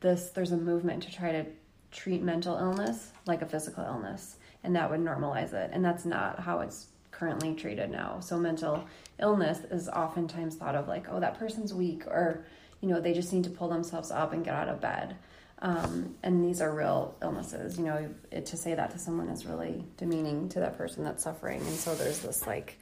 this 0.00 0.30
there's 0.30 0.52
a 0.52 0.56
movement 0.56 1.02
to 1.02 1.12
try 1.12 1.32
to 1.32 1.44
treat 1.90 2.22
mental 2.22 2.56
illness 2.56 3.12
like 3.26 3.42
a 3.42 3.46
physical 3.46 3.84
illness 3.84 4.36
and 4.62 4.76
that 4.76 4.90
would 4.90 5.00
normalize 5.00 5.52
it 5.52 5.70
and 5.72 5.84
that's 5.84 6.04
not 6.04 6.40
how 6.40 6.60
it's 6.60 6.88
currently 7.10 7.54
treated 7.54 7.90
now 7.90 8.20
so 8.20 8.38
mental 8.38 8.84
illness 9.20 9.60
is 9.70 9.88
oftentimes 9.88 10.56
thought 10.56 10.74
of 10.74 10.86
like 10.86 11.06
oh 11.10 11.18
that 11.18 11.38
person's 11.38 11.72
weak 11.72 12.06
or 12.06 12.44
you 12.80 12.88
know 12.88 13.00
they 13.00 13.12
just 13.12 13.32
need 13.32 13.44
to 13.44 13.50
pull 13.50 13.68
themselves 13.68 14.10
up 14.10 14.32
and 14.32 14.44
get 14.44 14.54
out 14.54 14.68
of 14.68 14.80
bed 14.80 15.16
um, 15.60 16.14
and 16.22 16.44
these 16.44 16.60
are 16.60 16.72
real 16.72 17.16
illnesses. 17.22 17.78
You 17.78 17.84
know, 17.84 18.14
it, 18.30 18.46
to 18.46 18.56
say 18.56 18.74
that 18.74 18.90
to 18.92 18.98
someone 18.98 19.28
is 19.28 19.44
really 19.44 19.84
demeaning 19.96 20.48
to 20.50 20.60
that 20.60 20.78
person 20.78 21.04
that's 21.04 21.24
suffering. 21.24 21.60
And 21.60 21.74
so 21.74 21.94
there's 21.94 22.20
this 22.20 22.46
like, 22.46 22.78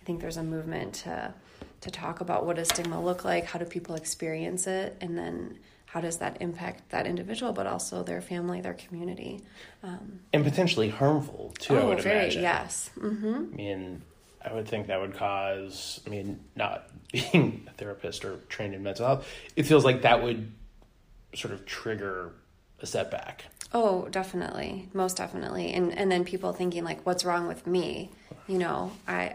I 0.00 0.04
think 0.04 0.20
there's 0.20 0.38
a 0.38 0.42
movement 0.42 0.94
to 0.94 1.34
to 1.84 1.90
talk 1.90 2.20
about 2.22 2.46
what 2.46 2.56
does 2.56 2.68
stigma 2.68 3.00
look 3.00 3.24
like, 3.24 3.44
how 3.44 3.58
do 3.58 3.66
people 3.66 3.94
experience 3.94 4.66
it, 4.66 4.96
and 5.02 5.18
then 5.18 5.58
how 5.84 6.00
does 6.00 6.16
that 6.16 6.38
impact 6.40 6.88
that 6.90 7.06
individual, 7.06 7.52
but 7.52 7.66
also 7.66 8.02
their 8.02 8.22
family, 8.22 8.62
their 8.62 8.74
community, 8.74 9.42
um, 9.82 10.20
and 10.32 10.44
potentially 10.44 10.88
harmful 10.88 11.54
too. 11.58 11.76
Oh, 11.76 11.82
I 11.82 11.84
would 11.84 12.00
very, 12.00 12.20
imagine. 12.20 12.42
Yes. 12.42 12.90
Mm-hmm. 12.98 13.34
I 13.52 13.56
mean, 13.56 14.02
I 14.42 14.52
would 14.54 14.66
think 14.66 14.86
that 14.86 14.98
would 14.98 15.14
cause. 15.14 16.00
I 16.06 16.10
mean, 16.10 16.40
not 16.56 16.88
being 17.12 17.68
a 17.68 17.72
therapist 17.72 18.24
or 18.24 18.38
trained 18.48 18.74
in 18.74 18.82
mental 18.82 19.06
health, 19.06 19.28
it 19.56 19.64
feels 19.64 19.84
like 19.84 20.02
that 20.02 20.22
would 20.22 20.50
sort 21.34 21.52
of 21.52 21.66
trigger 21.66 22.32
a 22.80 22.86
setback. 22.86 23.44
Oh, 23.74 24.08
definitely. 24.08 24.88
Most 24.94 25.18
definitely. 25.18 25.74
And 25.74 25.92
and 25.96 26.10
then 26.10 26.24
people 26.24 26.54
thinking 26.54 26.82
like 26.82 27.04
what's 27.04 27.26
wrong 27.26 27.46
with 27.46 27.66
me? 27.66 28.10
You 28.48 28.58
know, 28.58 28.92
I 29.06 29.34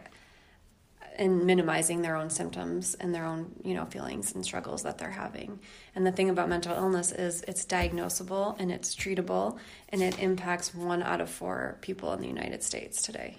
and 1.19 1.45
minimizing 1.45 2.01
their 2.01 2.15
own 2.15 2.29
symptoms 2.29 2.95
and 2.95 3.13
their 3.13 3.25
own, 3.25 3.51
you 3.63 3.73
know, 3.73 3.85
feelings 3.85 4.33
and 4.33 4.43
struggles 4.43 4.83
that 4.83 4.97
they're 4.97 5.11
having. 5.11 5.59
And 5.93 6.07
the 6.07 6.11
thing 6.13 6.29
about 6.29 6.47
mental 6.47 6.73
illness 6.73 7.11
is 7.11 7.43
it's 7.43 7.65
diagnosable 7.65 8.55
and 8.57 8.71
it's 8.71 8.95
treatable 8.95 9.59
and 9.89 10.01
it 10.01 10.17
impacts 10.19 10.73
1 10.73 11.03
out 11.03 11.19
of 11.19 11.29
4 11.29 11.77
people 11.81 12.13
in 12.13 12.21
the 12.21 12.27
United 12.27 12.63
States 12.63 13.01
today. 13.01 13.35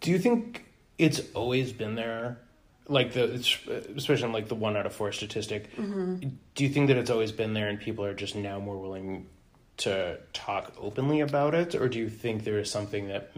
Do 0.00 0.10
you 0.10 0.18
think 0.18 0.64
it's 0.96 1.20
always 1.34 1.72
been 1.72 1.94
there 1.94 2.38
like 2.88 3.12
the 3.12 3.34
especially 3.96 4.30
like 4.30 4.48
the 4.48 4.54
one 4.54 4.76
out 4.76 4.86
of 4.86 4.94
four 4.94 5.10
statistic 5.10 5.74
mm-hmm. 5.74 6.28
do 6.54 6.64
you 6.64 6.70
think 6.70 6.86
that 6.86 6.96
it's 6.96 7.10
always 7.10 7.32
been 7.32 7.52
there 7.52 7.68
and 7.68 7.80
people 7.80 8.04
are 8.04 8.14
just 8.14 8.36
now 8.36 8.60
more 8.60 8.78
willing 8.78 9.26
to 9.76 10.16
talk 10.32 10.72
openly 10.78 11.20
about 11.20 11.52
it 11.52 11.74
or 11.74 11.88
do 11.88 11.98
you 11.98 12.08
think 12.08 12.44
there 12.44 12.60
is 12.60 12.70
something 12.70 13.08
that 13.08 13.32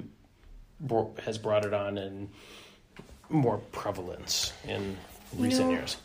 has 1.25 1.39
brought 1.39 1.65
it 1.65 1.73
on 1.73 1.97
in 1.97 2.29
more 3.31 3.59
prevalence 3.73 4.53
in 4.67 4.97
recent 5.37 5.67
you 5.67 5.67
know, 5.67 5.71
years 5.79 5.97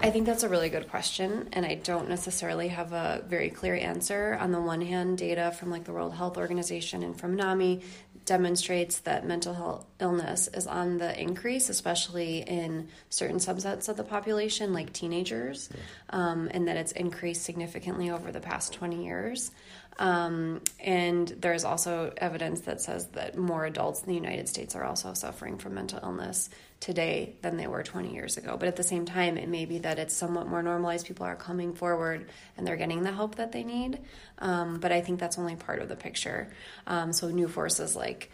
I 0.00 0.10
think 0.10 0.26
that's 0.26 0.42
a 0.42 0.48
really 0.48 0.68
good 0.68 0.88
question, 0.88 1.48
and 1.52 1.64
I 1.64 1.76
don't 1.76 2.08
necessarily 2.08 2.68
have 2.68 2.92
a 2.92 3.22
very 3.28 3.50
clear 3.50 3.76
answer. 3.76 4.36
On 4.40 4.50
the 4.50 4.60
one 4.60 4.80
hand, 4.80 5.18
data 5.18 5.52
from 5.52 5.70
like 5.70 5.84
the 5.84 5.92
World 5.92 6.14
Health 6.14 6.36
Organization 6.36 7.04
and 7.04 7.16
from 7.18 7.36
NAMI 7.36 7.82
demonstrates 8.24 9.00
that 9.00 9.26
mental 9.26 9.54
health 9.54 9.86
illness 10.00 10.48
is 10.48 10.66
on 10.66 10.98
the 10.98 11.20
increase, 11.20 11.68
especially 11.68 12.38
in 12.38 12.88
certain 13.10 13.38
subsets 13.38 13.88
of 13.88 13.96
the 13.96 14.04
population, 14.04 14.72
like 14.72 14.92
teenagers, 14.92 15.68
um, 16.10 16.48
and 16.52 16.68
that 16.68 16.76
it's 16.76 16.92
increased 16.92 17.42
significantly 17.42 18.10
over 18.10 18.32
the 18.32 18.40
past 18.40 18.72
20 18.74 19.04
years. 19.04 19.50
Um, 19.98 20.62
and 20.80 21.28
there's 21.28 21.64
also 21.64 22.12
evidence 22.16 22.62
that 22.62 22.80
says 22.80 23.08
that 23.08 23.36
more 23.36 23.66
adults 23.66 24.02
in 24.02 24.08
the 24.08 24.14
United 24.14 24.48
States 24.48 24.74
are 24.74 24.84
also 24.84 25.12
suffering 25.14 25.58
from 25.58 25.74
mental 25.74 26.00
illness 26.02 26.48
today 26.82 27.36
than 27.42 27.56
they 27.56 27.68
were 27.68 27.84
20 27.84 28.12
years 28.12 28.36
ago. 28.36 28.56
But 28.58 28.66
at 28.66 28.74
the 28.74 28.82
same 28.82 29.04
time, 29.04 29.38
it 29.38 29.48
may 29.48 29.66
be 29.66 29.78
that 29.78 30.00
it's 30.00 30.12
somewhat 30.12 30.48
more 30.48 30.64
normalized. 30.64 31.06
People 31.06 31.24
are 31.24 31.36
coming 31.36 31.74
forward 31.74 32.28
and 32.56 32.66
they're 32.66 32.76
getting 32.76 33.04
the 33.04 33.12
help 33.12 33.36
that 33.36 33.52
they 33.52 33.62
need. 33.62 34.00
Um, 34.40 34.80
but 34.80 34.90
I 34.90 35.00
think 35.00 35.20
that's 35.20 35.38
only 35.38 35.54
part 35.54 35.80
of 35.80 35.88
the 35.88 35.94
picture. 35.94 36.52
Um, 36.88 37.12
so 37.12 37.30
new 37.30 37.46
forces 37.46 37.94
like 37.94 38.32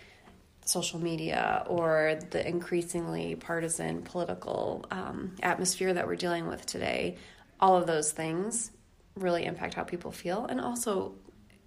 social 0.64 0.98
media 0.98 1.62
or 1.66 2.18
the 2.30 2.46
increasingly 2.46 3.34
partisan 3.34 4.00
political 4.00 4.86
um, 4.90 5.36
atmosphere 5.42 5.92
that 5.92 6.06
we're 6.06 6.16
dealing 6.16 6.46
with 6.46 6.64
today, 6.64 7.18
all 7.60 7.76
of 7.76 7.86
those 7.86 8.12
things 8.12 8.70
really 9.14 9.44
impact 9.44 9.74
how 9.74 9.84
people 9.84 10.10
feel 10.10 10.46
and 10.46 10.58
also 10.58 11.12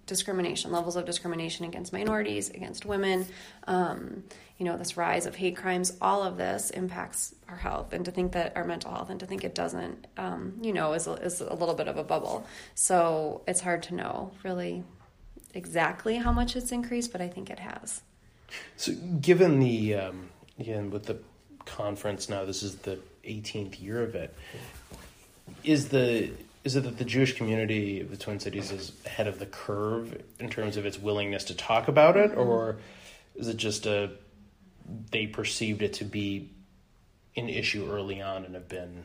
discrimination, 0.06 0.72
levels 0.72 0.96
of 0.96 1.04
discrimination 1.04 1.64
against 1.64 1.92
minorities, 1.92 2.50
against 2.50 2.84
women, 2.84 3.26
um, 3.66 4.24
you 4.58 4.64
know, 4.64 4.76
this 4.76 4.96
rise 4.96 5.26
of 5.26 5.34
hate 5.34 5.56
crimes, 5.56 5.96
all 6.00 6.22
of 6.22 6.36
this 6.36 6.70
impacts 6.70 7.34
our 7.48 7.56
health. 7.56 7.92
And 7.92 8.04
to 8.04 8.10
think 8.10 8.32
that 8.32 8.56
our 8.56 8.64
mental 8.64 8.90
health 8.90 9.10
and 9.10 9.20
to 9.20 9.26
think 9.26 9.44
it 9.44 9.54
doesn't, 9.54 10.06
um, 10.16 10.54
you 10.60 10.72
know, 10.72 10.92
is 10.92 11.06
a, 11.06 11.14
is 11.14 11.40
a 11.40 11.54
little 11.54 11.74
bit 11.74 11.88
of 11.88 11.96
a 11.96 12.04
bubble. 12.04 12.46
So 12.74 13.42
it's 13.46 13.60
hard 13.60 13.82
to 13.84 13.94
know 13.94 14.32
really 14.42 14.84
exactly 15.54 16.16
how 16.16 16.32
much 16.32 16.56
it's 16.56 16.72
increased, 16.72 17.12
but 17.12 17.20
I 17.20 17.28
think 17.28 17.50
it 17.50 17.58
has. 17.58 18.02
So, 18.76 18.92
given 19.20 19.60
the, 19.60 19.94
um, 19.94 20.28
again, 20.58 20.90
with 20.90 21.06
the 21.06 21.18
conference 21.64 22.28
now, 22.28 22.44
this 22.44 22.62
is 22.62 22.76
the 22.76 22.98
18th 23.24 23.80
year 23.80 24.02
of 24.02 24.14
it. 24.14 24.34
Is 25.64 25.88
the 25.88 26.30
is 26.64 26.76
it 26.76 26.84
that 26.84 26.98
the 26.98 27.04
Jewish 27.04 27.36
community 27.36 28.00
of 28.00 28.10
the 28.10 28.16
Twin 28.16 28.38
Cities 28.38 28.70
is 28.70 28.92
ahead 29.04 29.26
of 29.26 29.38
the 29.38 29.46
curve 29.46 30.22
in 30.38 30.48
terms 30.48 30.76
of 30.76 30.86
its 30.86 30.98
willingness 30.98 31.44
to 31.44 31.54
talk 31.54 31.88
about 31.88 32.16
it, 32.16 32.36
or 32.36 32.76
is 33.34 33.48
it 33.48 33.56
just 33.56 33.86
a 33.86 34.10
they 35.10 35.26
perceived 35.26 35.82
it 35.82 35.92
to 35.94 36.04
be 36.04 36.50
an 37.36 37.48
issue 37.48 37.90
early 37.90 38.20
on 38.20 38.44
and 38.44 38.54
have 38.54 38.68
been 38.68 39.04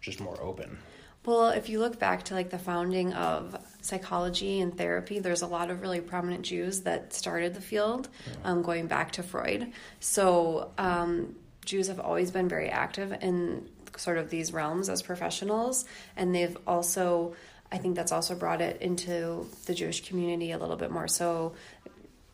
just 0.00 0.20
more 0.20 0.40
open? 0.40 0.78
Well, 1.26 1.50
if 1.50 1.68
you 1.68 1.80
look 1.80 1.98
back 1.98 2.22
to 2.24 2.34
like 2.34 2.48
the 2.48 2.58
founding 2.58 3.12
of 3.12 3.54
psychology 3.82 4.60
and 4.60 4.76
therapy, 4.76 5.18
there's 5.18 5.42
a 5.42 5.46
lot 5.46 5.70
of 5.70 5.82
really 5.82 6.00
prominent 6.00 6.42
Jews 6.42 6.80
that 6.82 7.12
started 7.12 7.54
the 7.54 7.60
field, 7.60 8.08
um, 8.42 8.62
going 8.62 8.86
back 8.86 9.12
to 9.12 9.22
Freud. 9.22 9.72
So 10.00 10.72
um, 10.78 11.36
Jews 11.66 11.88
have 11.88 12.00
always 12.00 12.30
been 12.30 12.48
very 12.48 12.70
active 12.70 13.12
in 13.20 13.68
sort 13.96 14.18
of 14.18 14.30
these 14.30 14.52
realms 14.52 14.88
as 14.88 15.02
professionals, 15.02 15.84
and 16.16 16.34
they've 16.34 16.56
also. 16.66 17.34
I 17.72 17.78
think 17.78 17.94
that's 17.94 18.10
also 18.10 18.34
brought 18.34 18.60
it 18.60 18.82
into 18.82 19.46
the 19.66 19.74
Jewish 19.74 20.08
community 20.08 20.50
a 20.50 20.58
little 20.58 20.74
bit 20.74 20.90
more. 20.90 21.06
So 21.06 21.54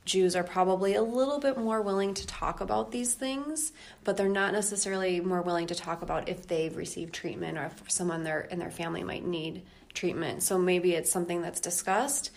Jews 0.07 0.37
are 0.37 0.45
probably 0.45 0.95
a 0.95 1.03
little 1.03 1.41
bit 1.41 1.59
more 1.59 1.83
willing 1.83 2.15
to 2.15 2.27
talk 2.27 2.61
about 2.61 2.93
these 2.93 3.13
things, 3.13 3.73
but 4.05 4.17
they're 4.17 4.29
not 4.29 4.53
necessarily 4.53 5.21
more 5.21 5.43
willing 5.43 5.67
to 5.67 5.75
talk 5.75 6.01
about 6.01 6.29
if 6.29 6.47
they've 6.47 6.75
received 6.75 7.13
treatment 7.13 7.59
or 7.59 7.65
if 7.67 7.91
someone 7.91 8.23
their 8.23 8.41
in 8.43 8.61
their 8.61 8.71
family 8.71 9.03
might 9.03 9.27
need 9.27 9.65
treatment. 9.93 10.45
So 10.45 10.59
maybe 10.59 10.93
it's 10.93 11.11
something 11.11 11.43
that's 11.43 11.61
discussed, 11.61 12.31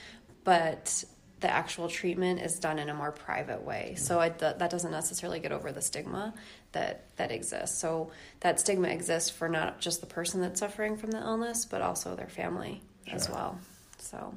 but 0.43 1.03
the 1.39 1.49
actual 1.49 1.87
treatment 1.87 2.41
is 2.41 2.59
done 2.59 2.79
in 2.79 2.89
a 2.89 2.93
more 2.93 3.11
private 3.11 3.63
way. 3.63 3.95
So 3.97 4.19
I, 4.19 4.29
th- 4.29 4.57
that 4.57 4.69
doesn't 4.69 4.91
necessarily 4.91 5.39
get 5.39 5.51
over 5.51 5.71
the 5.71 5.81
stigma 5.81 6.33
that 6.73 7.05
that 7.15 7.31
exists. 7.31 7.79
So 7.79 8.11
that 8.41 8.59
stigma 8.59 8.89
exists 8.89 9.29
for 9.29 9.47
not 9.47 9.79
just 9.79 10.01
the 10.01 10.07
person 10.07 10.41
that's 10.41 10.59
suffering 10.59 10.97
from 10.97 11.11
the 11.11 11.19
illness, 11.19 11.65
but 11.65 11.81
also 11.81 12.15
their 12.15 12.27
family 12.27 12.81
sure. 13.05 13.15
as 13.15 13.29
well. 13.29 13.59
So 13.99 14.33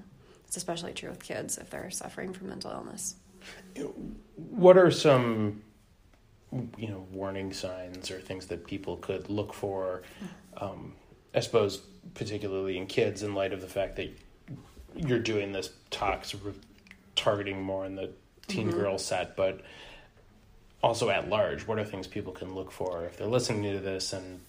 it's 0.47 0.57
especially 0.57 0.93
true 0.93 1.11
with 1.11 1.23
kids 1.23 1.59
if 1.59 1.71
they're 1.71 1.91
suffering 1.91 2.33
from 2.33 2.49
mental 2.49 2.71
illness. 2.71 3.17
What 4.37 4.77
are 4.77 4.91
some 4.91 5.63
you 6.77 6.89
know 6.89 7.07
warning 7.11 7.53
signs 7.53 8.11
or 8.11 8.21
things 8.21 8.47
that 8.47 8.67
people 8.67 8.97
could 8.99 9.29
look 9.29 9.53
for? 9.53 10.03
Um, 10.59 10.95
I 11.35 11.41
suppose 11.41 11.83
particularly 12.15 12.77
in 12.77 12.87
kids, 12.87 13.23
in 13.23 13.35
light 13.35 13.53
of 13.53 13.61
the 13.61 13.67
fact 13.67 13.97
that 13.97 14.11
you're 14.95 15.19
doing 15.19 15.53
this 15.53 15.71
of 16.35 16.57
targeting 17.23 17.63
more 17.63 17.87
in 17.87 17.95
the 17.95 18.11
teen 18.49 18.69
mm-hmm. 18.69 18.79
girl 18.79 18.99
set, 18.99 19.37
but 19.37 19.61
also 20.83 21.09
at 21.09 21.29
large, 21.29 21.67
what 21.67 21.79
are 21.79 21.85
things 21.85 22.07
people 22.07 22.33
can 22.33 22.55
look 22.55 22.73
for 22.73 23.05
if 23.05 23.17
they're 23.17 23.29
listening 23.29 23.73
to 23.73 23.79
this 23.79 24.13
and 24.13 24.41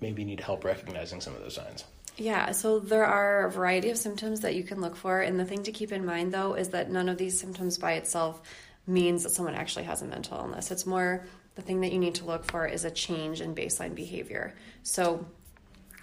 maybe 0.00 0.24
need 0.24 0.40
help 0.40 0.64
recognizing 0.64 1.20
some 1.20 1.34
of 1.34 1.40
those 1.40 1.54
signs? 1.54 1.84
Yeah, 2.16 2.52
so 2.52 2.78
there 2.78 3.04
are 3.04 3.46
a 3.46 3.50
variety 3.50 3.90
of 3.90 3.98
symptoms 3.98 4.40
that 4.40 4.54
you 4.54 4.64
can 4.64 4.80
look 4.80 4.96
for. 4.96 5.20
And 5.20 5.38
the 5.38 5.44
thing 5.44 5.62
to 5.64 5.72
keep 5.72 5.92
in 5.92 6.04
mind, 6.04 6.32
though, 6.32 6.54
is 6.54 6.70
that 6.70 6.90
none 6.90 7.08
of 7.08 7.18
these 7.18 7.38
symptoms 7.38 7.78
by 7.78 7.92
itself 7.92 8.40
means 8.86 9.22
that 9.22 9.30
someone 9.30 9.54
actually 9.54 9.84
has 9.84 10.02
a 10.02 10.06
mental 10.06 10.38
illness. 10.38 10.70
It's 10.70 10.86
more 10.86 11.26
the 11.54 11.62
thing 11.62 11.80
that 11.82 11.92
you 11.92 11.98
need 11.98 12.16
to 12.16 12.24
look 12.24 12.44
for 12.44 12.66
is 12.66 12.84
a 12.84 12.90
change 12.90 13.40
in 13.40 13.54
baseline 13.54 13.94
behavior. 13.94 14.54
So 14.82 15.26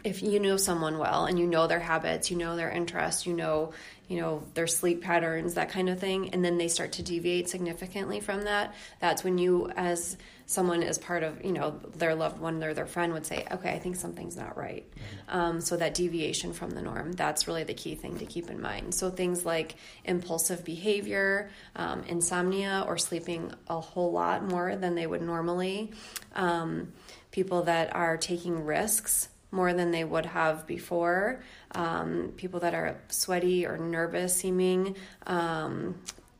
if 0.06 0.22
you 0.22 0.40
know 0.40 0.56
someone 0.56 1.00
well 1.00 1.26
and 1.26 1.40
you 1.40 1.48
know 1.48 1.66
their 1.66 1.80
habits, 1.80 2.30
you 2.30 2.38
know 2.38 2.56
their 2.56 2.70
interests, 2.70 3.26
you 3.26 3.34
know, 3.34 3.74
you 4.08 4.22
know, 4.22 4.44
their 4.54 4.68
sleep 4.68 5.02
patterns, 5.02 5.56
that 5.56 5.70
kind 5.70 5.90
of 5.90 6.00
thing, 6.00 6.30
and 6.30 6.46
then 6.46 6.60
they 6.60 6.68
start 6.68 6.92
to 6.94 7.04
deviate 7.04 7.50
significantly 7.50 8.20
from 8.20 8.44
that, 8.44 8.76
that's 9.00 9.24
when 9.24 9.40
you 9.40 9.72
as 9.76 10.16
someone 10.46 10.84
as 10.84 11.00
part 11.00 11.24
of, 11.24 11.44
you 11.44 11.52
know, 11.52 11.80
their 11.96 12.14
loved 12.14 12.40
one 12.40 12.64
or 12.64 12.76
their 12.76 12.86
friend 12.86 13.14
would 13.14 13.26
say, 13.26 13.48
okay, 13.52 13.72
I 13.72 13.80
think 13.80 13.96
something's 13.96 14.38
not 14.38 14.56
right. 14.56 14.86
Mm-hmm. 14.92 15.40
Um, 15.40 15.62
so 15.62 15.76
that 15.78 15.96
deviation 15.96 16.54
from 16.54 16.70
the 16.70 16.84
norm, 16.84 17.14
that's 17.14 17.48
really 17.48 17.64
the 17.64 17.74
key 17.74 17.96
thing 17.96 18.20
to 18.20 18.28
keep 18.28 18.52
in 18.52 18.62
mind. 18.62 18.94
So 18.94 19.10
things 19.10 19.44
like 19.44 19.74
impulsive 20.04 20.64
behavior, 20.64 21.50
um, 21.76 22.04
insomnia, 22.04 22.86
or 22.88 23.00
sleeping 23.00 23.52
a 23.68 23.80
whole 23.80 24.12
lot 24.12 24.48
more 24.48 24.76
than 24.76 24.94
they 24.94 25.08
would 25.08 25.24
normally, 25.24 25.94
um, 26.36 26.94
people 27.32 27.64
that 27.64 27.96
are 27.96 28.16
taking 28.16 28.64
risks 28.66 29.30
more 29.56 29.74
than 29.74 29.92
they 29.92 30.04
would 30.04 30.26
have 30.26 30.68
before. 30.68 31.42
Um, 31.72 32.34
people 32.36 32.60
that 32.60 32.74
are 32.74 32.98
sweaty 33.08 33.66
or 33.66 33.78
nervous 33.78 34.36
seeming, 34.36 34.96
um, 35.26 35.96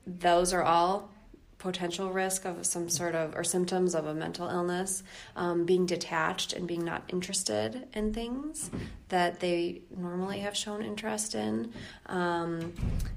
those 0.06 0.54
are 0.54 0.64
all 0.64 1.10
potential 1.58 2.12
risk 2.12 2.46
of 2.46 2.66
some 2.66 2.90
sort 2.90 3.16
of 3.16 3.36
or 3.36 3.44
symptoms 3.44 3.96
of 3.96 4.06
a 4.06 4.14
mental 4.14 4.48
illness 4.50 5.04
um, 5.36 5.66
being 5.66 5.86
detached 5.86 6.54
and 6.54 6.68
being 6.68 6.84
not 6.84 7.04
interested 7.10 7.88
in 7.94 8.14
things 8.14 8.70
that 9.10 9.40
they 9.40 9.82
normally 9.96 10.40
have 10.40 10.56
shown 10.56 10.84
interest 10.84 11.36
in. 11.36 11.72
Um, 12.08 12.74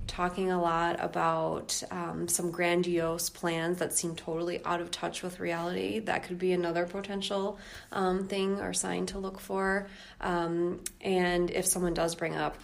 talking 0.07 0.51
a 0.51 0.61
lot 0.61 0.97
about 0.99 1.81
um, 1.91 2.27
some 2.27 2.51
grandiose 2.51 3.31
plans 3.31 3.79
that 3.79 3.93
seem 3.93 4.17
totally 4.17 4.65
out 4.65 4.81
of 4.81 4.91
touch 4.91 5.23
with 5.23 5.39
reality 5.39 6.01
that 6.01 6.25
could 6.25 6.39
be 6.39 6.53
another 6.53 6.87
potential 6.87 7.59
um, 7.93 8.27
thing 8.27 8.59
or 8.61 8.73
sign 8.73 9.07
to 9.07 9.19
look 9.19 9.39
for. 9.39 9.87
Um, 10.21 10.81
and 11.01 11.51
if 11.51 11.67
someone 11.67 11.95
does 11.95 12.15
bring 12.15 12.35
up 12.35 12.57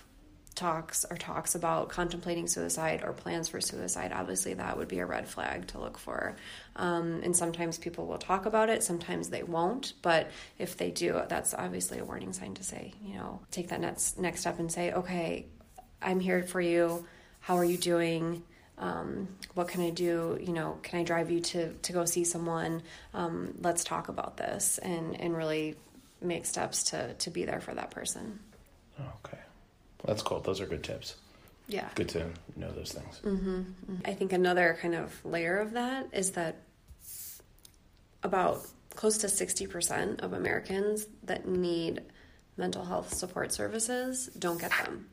talks 0.54 1.04
or 1.10 1.16
talks 1.16 1.54
about 1.54 1.88
contemplating 1.88 2.46
suicide 2.46 3.02
or 3.04 3.12
plans 3.12 3.48
for 3.48 3.60
suicide, 3.60 4.12
obviously 4.14 4.54
that 4.54 4.76
would 4.76 4.88
be 4.88 5.00
a 5.00 5.06
red 5.06 5.28
flag 5.28 5.66
to 5.68 5.78
look 5.78 5.98
for. 5.98 6.36
Um, 6.76 7.20
and 7.22 7.36
sometimes 7.36 7.78
people 7.78 8.06
will 8.06 8.18
talk 8.18 8.46
about 8.46 8.68
it, 8.68 8.82
sometimes 8.82 9.30
they 9.30 9.42
won't. 9.42 9.94
But 10.02 10.30
if 10.58 10.76
they 10.76 10.90
do, 10.90 11.20
that's 11.28 11.54
obviously 11.54 11.98
a 11.98 12.04
warning 12.04 12.32
sign 12.32 12.54
to 12.54 12.64
say, 12.64 12.92
you 13.04 13.14
know, 13.14 13.40
take 13.50 13.68
that 13.68 13.80
next 13.80 14.18
next 14.18 14.40
step 14.40 14.58
and 14.58 14.70
say, 14.70 14.92
okay, 14.92 15.46
I'm 16.00 16.20
here 16.20 16.42
for 16.42 16.60
you. 16.60 17.06
How 17.40 17.56
are 17.56 17.64
you 17.64 17.76
doing? 17.76 18.42
Um, 18.78 19.28
what 19.54 19.68
can 19.68 19.82
I 19.82 19.90
do? 19.90 20.38
You 20.40 20.52
know, 20.52 20.78
can 20.82 21.00
I 21.00 21.04
drive 21.04 21.30
you 21.30 21.40
to 21.40 21.72
to 21.74 21.92
go 21.92 22.04
see 22.04 22.24
someone? 22.24 22.82
Um, 23.12 23.54
let's 23.60 23.84
talk 23.84 24.08
about 24.08 24.36
this 24.36 24.78
and 24.78 25.20
and 25.20 25.36
really 25.36 25.76
make 26.20 26.46
steps 26.46 26.84
to 26.84 27.14
to 27.14 27.30
be 27.30 27.44
there 27.44 27.60
for 27.60 27.74
that 27.74 27.90
person. 27.90 28.40
Okay. 29.24 29.38
That's 30.04 30.22
cool. 30.22 30.40
Those 30.40 30.60
are 30.60 30.66
good 30.66 30.84
tips. 30.84 31.16
Yeah. 31.66 31.88
Good 31.94 32.10
to 32.10 32.30
know 32.56 32.70
those 32.72 32.92
things. 32.92 33.20
Mm-hmm. 33.24 33.62
I 34.04 34.12
think 34.12 34.32
another 34.32 34.76
kind 34.80 34.94
of 34.94 35.24
layer 35.24 35.58
of 35.58 35.72
that 35.72 36.08
is 36.12 36.32
that 36.32 36.62
about 38.22 38.66
close 38.94 39.18
to 39.18 39.26
60% 39.26 40.22
of 40.22 40.32
Americans 40.32 41.06
that 41.24 41.48
need 41.48 42.02
mental 42.56 42.84
health 42.84 43.12
support 43.12 43.52
services 43.52 44.28
don't 44.38 44.60
get 44.60 44.70
them. 44.84 45.08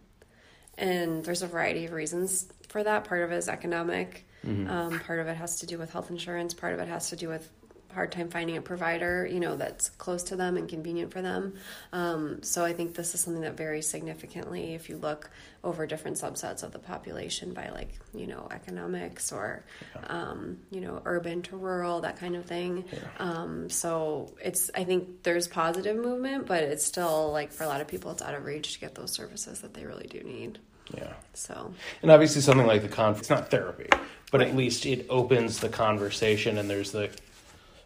And 0.77 1.23
there's 1.23 1.41
a 1.41 1.47
variety 1.47 1.86
of 1.86 1.91
reasons 1.91 2.51
for 2.69 2.84
that. 2.84 3.06
Part 3.06 3.21
of 3.21 3.32
it 3.32 3.38
is 3.38 3.49
economic, 3.49 4.25
mm-hmm. 4.45 4.69
um, 4.69 4.99
part 4.99 5.19
of 5.19 5.27
it 5.27 5.36
has 5.36 5.60
to 5.60 5.65
do 5.65 5.77
with 5.77 5.91
health 5.91 6.10
insurance, 6.10 6.54
part 6.54 6.73
of 6.73 6.80
it 6.80 6.88
has 6.88 7.10
to 7.10 7.15
do 7.15 7.27
with 7.30 7.49
hard 7.93 8.12
time 8.12 8.30
finding 8.30 8.58
a 8.58 8.62
provider, 8.62 9.25
you 9.25 9.39
know, 9.39 9.56
that's 9.56 9.89
close 9.89 10.23
to 10.23 10.36
them 10.36 10.58
and 10.58 10.67
convenient 10.67 11.12
for 11.12 11.21
them. 11.21 11.56
Um, 11.93 12.43
so 12.43 12.65
I 12.65 12.73
think 12.73 12.95
this 12.95 13.13
is 13.13 13.21
something 13.21 13.43
that 13.43 13.58
varies 13.58 13.88
significantly 13.88 14.73
if 14.73 14.89
you 14.89 14.97
look 14.97 15.30
over 15.63 15.86
different 15.86 16.17
subsets 16.17 16.63
of 16.63 16.71
the 16.71 16.80
population 16.80 17.54
by 17.54 17.69
like, 17.69 17.89
you 18.13 18.27
know, 18.27 18.47
economics 18.51 19.32
or, 19.32 19.63
um, 20.08 20.58
you 20.71 20.82
know, 20.82 21.01
urban 21.06 21.41
to 21.43 21.56
rural, 21.56 22.01
that 22.01 22.17
kind 22.17 22.36
of 22.36 22.45
thing. 22.45 22.86
Um, 23.19 23.69
so 23.69 24.34
it's, 24.43 24.71
I 24.73 24.84
think 24.84 25.23
there's 25.23 25.47
positive 25.47 25.95
movement, 25.95 26.47
but 26.47 26.63
it's 26.63 26.86
still 26.86 27.32
like 27.32 27.51
for 27.51 27.63
a 27.63 27.67
lot 27.67 27.82
of 27.82 27.88
people, 27.88 28.12
it's 28.12 28.21
out 28.21 28.34
of 28.34 28.45
reach 28.45 28.73
to 28.73 28.80
get 28.80 28.95
those 28.95 29.12
services 29.12 29.62
that 29.62 29.73
they 29.73 29.86
really 29.86 30.08
do 30.08 30.21
need. 30.23 30.60
Yeah. 30.95 31.13
So, 31.34 31.73
and 32.01 32.12
obviously 32.12 32.41
something 32.41 32.67
like 32.67 32.82
the 32.82 32.89
conference, 32.89 33.21
it's 33.21 33.30
not 33.30 33.51
therapy, 33.51 33.88
but 34.32 34.41
right. 34.41 34.49
at 34.49 34.56
least 34.56 34.86
it 34.86 35.06
opens 35.10 35.60
the 35.60 35.69
conversation 35.69 36.58
and 36.58 36.69
there's 36.69 36.91
the 36.91 37.10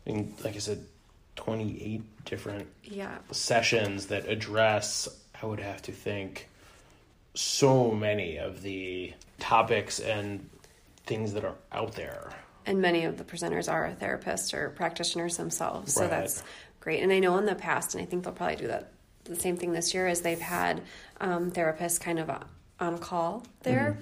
I 0.06 0.12
mean, 0.12 0.34
like 0.44 0.56
I 0.56 0.60
said, 0.60 0.86
28 1.36 2.26
different 2.26 2.68
yeah. 2.84 3.18
sessions 3.32 4.08
that 4.08 4.28
address, 4.28 5.08
I 5.42 5.46
would 5.46 5.60
have 5.60 5.82
to 5.84 5.92
think, 5.92 6.50
so 7.34 7.92
many 7.92 8.38
of 8.38 8.62
the 8.62 9.14
topics 9.40 10.00
and 10.00 10.50
things 11.06 11.34
that 11.34 11.44
are 11.44 11.56
out 11.72 11.94
there 11.94 12.32
and 12.66 12.82
many 12.82 13.06
of 13.06 13.18
the 13.18 13.24
presenters 13.24 13.72
are 13.72 13.92
therapists 14.00 14.54
or 14.54 14.70
practitioners 14.70 15.38
themselves. 15.38 15.94
So 15.94 16.02
Right. 16.02 16.10
that's 16.10 16.44
great. 16.80 17.02
And 17.04 17.12
I 17.12 17.20
know 17.20 17.38
in 17.38 17.46
the 17.46 17.56
past, 17.56 17.94
and 17.94 18.02
I 18.02 18.06
think 18.06 18.24
they'll 18.24 18.34
probably 18.34 18.56
do 18.56 18.68
that 18.68 18.92
the 19.26 19.36
same 19.36 19.58
thing 19.58 19.74
this 19.74 19.94
year, 19.94 20.08
is 20.08 20.22
they've 20.22 20.40
had 20.40 20.82
um, 21.20 21.52
therapists 21.52 22.00
kind 22.00 22.20
of 22.20 22.30
on 22.80 22.98
call 22.98 23.44
there. 23.64 23.98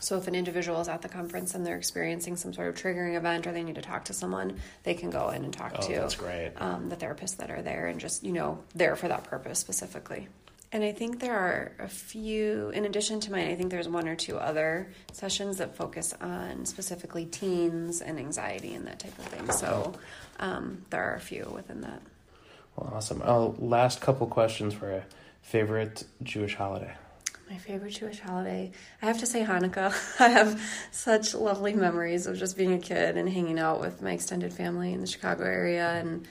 So 0.00 0.16
if 0.18 0.28
an 0.28 0.34
individual 0.34 0.80
is 0.80 0.88
at 0.88 1.02
the 1.02 1.08
conference 1.08 1.54
and 1.54 1.64
they're 1.66 1.76
experiencing 1.76 2.36
some 2.36 2.52
sort 2.52 2.68
of 2.68 2.74
triggering 2.74 3.16
event 3.16 3.46
or 3.46 3.52
they 3.52 3.62
need 3.62 3.76
to 3.76 3.82
talk 3.82 4.04
to 4.06 4.12
someone, 4.12 4.58
they 4.82 4.94
can 4.94 5.10
go 5.10 5.30
in 5.30 5.44
and 5.44 5.52
talk 5.52 5.72
Oh, 5.78 5.86
to 5.88 6.52
um, 6.58 6.88
the 6.88 6.96
therapists 6.96 7.36
that 7.38 7.50
are 7.50 7.62
there 7.62 7.86
and 7.86 7.98
just 7.98 8.22
you 8.22 8.32
know 8.32 8.58
there 8.74 8.96
for 8.96 9.08
that 9.08 9.24
purpose 9.24 9.58
specifically. 9.58 10.28
And 10.72 10.82
I 10.82 10.92
think 10.92 11.20
there 11.20 11.38
are 11.38 11.72
a 11.78 11.88
few, 11.88 12.70
in 12.70 12.84
addition 12.84 13.20
to 13.20 13.30
mine, 13.32 13.46
I 13.48 13.54
think 13.54 13.70
there's 13.70 13.88
one 13.88 14.08
or 14.08 14.16
two 14.16 14.36
other 14.36 14.88
sessions 15.12 15.58
that 15.58 15.76
focus 15.76 16.12
on 16.20 16.66
specifically 16.66 17.24
teens 17.24 18.02
and 18.02 18.18
anxiety 18.18 18.74
and 18.74 18.86
that 18.86 18.98
type 18.98 19.16
of 19.18 19.24
thing. 19.26 19.50
So 19.52 19.94
um, 20.40 20.84
there 20.90 21.02
are 21.04 21.14
a 21.14 21.20
few 21.20 21.50
within 21.54 21.82
that. 21.82 22.02
Well, 22.74 22.92
awesome. 22.94 23.22
Oh, 23.24 23.54
last 23.58 24.00
couple 24.00 24.26
questions 24.26 24.74
for 24.74 24.90
a 24.90 25.04
favorite 25.40 26.04
Jewish 26.22 26.56
holiday. 26.56 26.92
My 27.48 27.58
favorite 27.58 27.92
Jewish 27.92 28.18
holiday, 28.18 28.72
I 29.00 29.06
have 29.06 29.18
to 29.18 29.26
say 29.26 29.44
Hanukkah. 29.44 29.94
I 30.20 30.28
have 30.28 30.60
such 30.90 31.34
lovely 31.34 31.74
memories 31.74 32.26
of 32.26 32.36
just 32.36 32.56
being 32.56 32.72
a 32.72 32.78
kid 32.78 33.16
and 33.16 33.28
hanging 33.28 33.58
out 33.58 33.80
with 33.80 34.02
my 34.02 34.12
extended 34.12 34.52
family 34.52 34.92
in 34.92 35.00
the 35.00 35.06
Chicago 35.06 35.44
area 35.44 35.92
and 35.92 36.26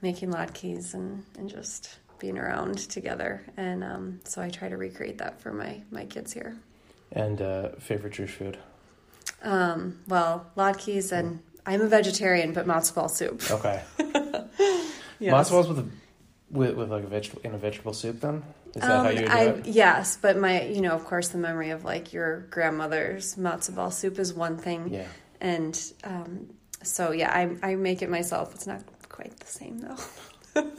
making 0.00 0.30
latkes 0.32 0.94
and, 0.94 1.24
and 1.36 1.48
just 1.48 1.98
being 2.20 2.38
around 2.38 2.78
together. 2.78 3.42
And 3.56 3.82
um, 3.82 4.20
so 4.24 4.40
I 4.40 4.50
try 4.50 4.68
to 4.68 4.76
recreate 4.76 5.18
that 5.18 5.40
for 5.40 5.52
my, 5.52 5.82
my 5.90 6.04
kids 6.04 6.32
here. 6.32 6.56
And 7.12 7.42
uh, 7.42 7.70
favorite 7.80 8.12
Jewish 8.12 8.32
food. 8.32 8.56
Um, 9.42 9.98
well, 10.06 10.46
latkes 10.56 11.10
and 11.10 11.40
I'm 11.66 11.80
a 11.80 11.88
vegetarian, 11.88 12.52
but 12.52 12.66
matzo 12.66 12.94
ball 12.94 13.08
soup. 13.08 13.50
Okay. 13.50 13.82
Yes. 15.20 15.34
Matzo 15.34 15.50
balls 15.50 15.68
with 15.68 15.78
a, 15.80 15.86
with 16.50 16.74
with 16.76 16.90
like 16.90 17.04
a 17.04 17.06
vegetable 17.06 17.42
in 17.44 17.54
a 17.54 17.58
vegetable 17.58 17.92
soup. 17.92 18.20
Then 18.20 18.42
is 18.74 18.82
that 18.82 18.84
how 18.84 19.08
Um, 19.08 19.12
you 19.12 19.18
do 19.20 19.26
I, 19.26 19.40
it? 19.42 19.66
Yes, 19.66 20.18
but 20.20 20.36
my, 20.36 20.62
you 20.62 20.80
know, 20.80 20.92
of 20.92 21.04
course, 21.04 21.28
the 21.28 21.38
memory 21.38 21.70
of 21.70 21.84
like 21.84 22.12
your 22.12 22.40
grandmother's 22.50 23.36
matzo 23.36 23.74
ball 23.74 23.90
soup 23.90 24.18
is 24.18 24.32
one 24.34 24.56
thing. 24.58 24.92
Yeah. 24.92 25.06
And 25.40 25.92
um, 26.04 26.50
so, 26.82 27.12
yeah, 27.12 27.30
I, 27.32 27.70
I 27.72 27.74
make 27.76 28.02
it 28.02 28.10
myself. 28.10 28.54
It's 28.54 28.66
not 28.66 28.82
quite 29.08 29.38
the 29.38 29.46
same 29.46 29.78
though. 29.78 29.96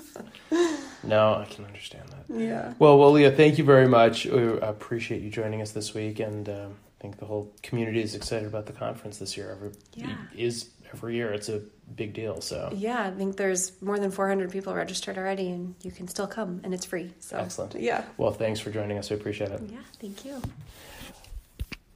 No, 1.04 1.34
I 1.34 1.46
can 1.46 1.66
understand 1.66 2.04
that. 2.10 2.40
Yeah. 2.40 2.74
Well, 2.78 3.00
well, 3.00 3.12
Leah, 3.12 3.32
thank 3.32 3.58
you 3.58 3.64
very 3.64 3.88
much. 3.88 4.26
We 4.26 4.60
appreciate 4.60 5.22
you 5.24 5.32
joining 5.32 5.62
us 5.62 5.72
this 5.72 5.96
week, 5.96 6.20
and 6.20 6.48
um, 6.48 6.76
I 7.02 7.04
think 7.04 7.18
the 7.18 7.26
whole 7.26 7.52
community 7.64 8.00
is 8.00 8.14
excited 8.14 8.48
about 8.48 8.68
the 8.68 8.74
conference 8.74 9.18
this 9.18 9.36
year. 9.36 9.50
Every 9.50 9.72
Yeah. 9.96 10.16
is 10.36 10.70
every 10.94 11.16
year. 11.16 11.34
It's 11.34 11.50
a 11.50 11.64
big 11.96 12.14
deal. 12.14 12.42
So 12.42 12.70
Yeah, 12.76 13.08
I 13.08 13.10
think 13.10 13.38
there's 13.38 13.82
more 13.82 13.98
than 13.98 14.12
400 14.12 14.52
people 14.52 14.76
registered 14.76 15.18
already, 15.18 15.50
and 15.50 15.74
you 15.82 15.90
can 15.90 16.08
still 16.08 16.28
come, 16.28 16.62
and 16.64 16.76
it's 16.76 16.86
free. 16.86 17.12
So 17.20 17.38
Excellent. 17.38 17.74
Yeah. 17.74 18.06
well, 18.18 18.30
thanks 18.32 18.60
for 18.60 18.70
joining 18.70 19.00
us. 19.00 19.10
We 19.10 19.16
appreciate 19.16 19.50
it. 19.50 19.62
Yeah, 19.68 19.80
thank 20.00 20.24
you. 20.24 20.44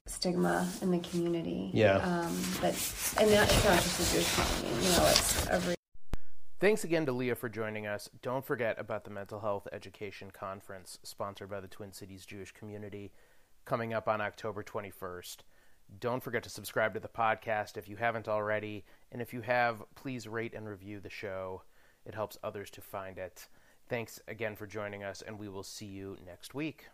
Stigma 0.07 0.67
in 0.81 0.89
the 0.89 0.97
community. 0.99 1.69
Yeah. 1.71 1.97
Um, 1.97 2.35
but 2.59 2.73
and 3.19 3.29
that, 3.29 3.47
it's 3.47 3.63
not 3.63 3.75
just 3.83 3.99
the 3.99 4.11
Jewish 4.11 4.33
community. 4.33 4.85
You 4.87 4.91
know, 4.97 5.05
it's 5.07 5.47
every. 5.49 5.75
Thanks 6.59 6.83
again 6.83 7.05
to 7.05 7.11
Leah 7.11 7.35
for 7.35 7.47
joining 7.47 7.85
us. 7.85 8.09
Don't 8.23 8.43
forget 8.43 8.79
about 8.79 9.03
the 9.03 9.11
Mental 9.11 9.39
Health 9.41 9.67
Education 9.71 10.31
Conference 10.31 10.97
sponsored 11.03 11.51
by 11.51 11.59
the 11.59 11.67
Twin 11.67 11.91
Cities 11.91 12.25
Jewish 12.25 12.51
Community 12.53 13.11
coming 13.65 13.93
up 13.93 14.07
on 14.07 14.21
October 14.21 14.63
21st. 14.63 15.37
Don't 15.99 16.23
forget 16.23 16.43
to 16.43 16.49
subscribe 16.49 16.93
to 16.93 16.99
the 16.99 17.07
podcast 17.07 17.77
if 17.77 17.87
you 17.87 17.95
haven't 17.95 18.27
already. 18.27 18.85
And 19.11 19.21
if 19.21 19.33
you 19.33 19.41
have, 19.41 19.83
please 19.95 20.27
rate 20.27 20.53
and 20.53 20.67
review 20.67 20.99
the 20.99 21.09
show. 21.09 21.63
It 22.05 22.15
helps 22.15 22.37
others 22.43 22.69
to 22.71 22.81
find 22.81 23.17
it. 23.17 23.47
Thanks 23.87 24.19
again 24.27 24.55
for 24.55 24.65
joining 24.65 25.03
us, 25.03 25.21
and 25.21 25.37
we 25.37 25.49
will 25.49 25.63
see 25.63 25.85
you 25.85 26.17
next 26.25 26.53
week. 26.53 26.85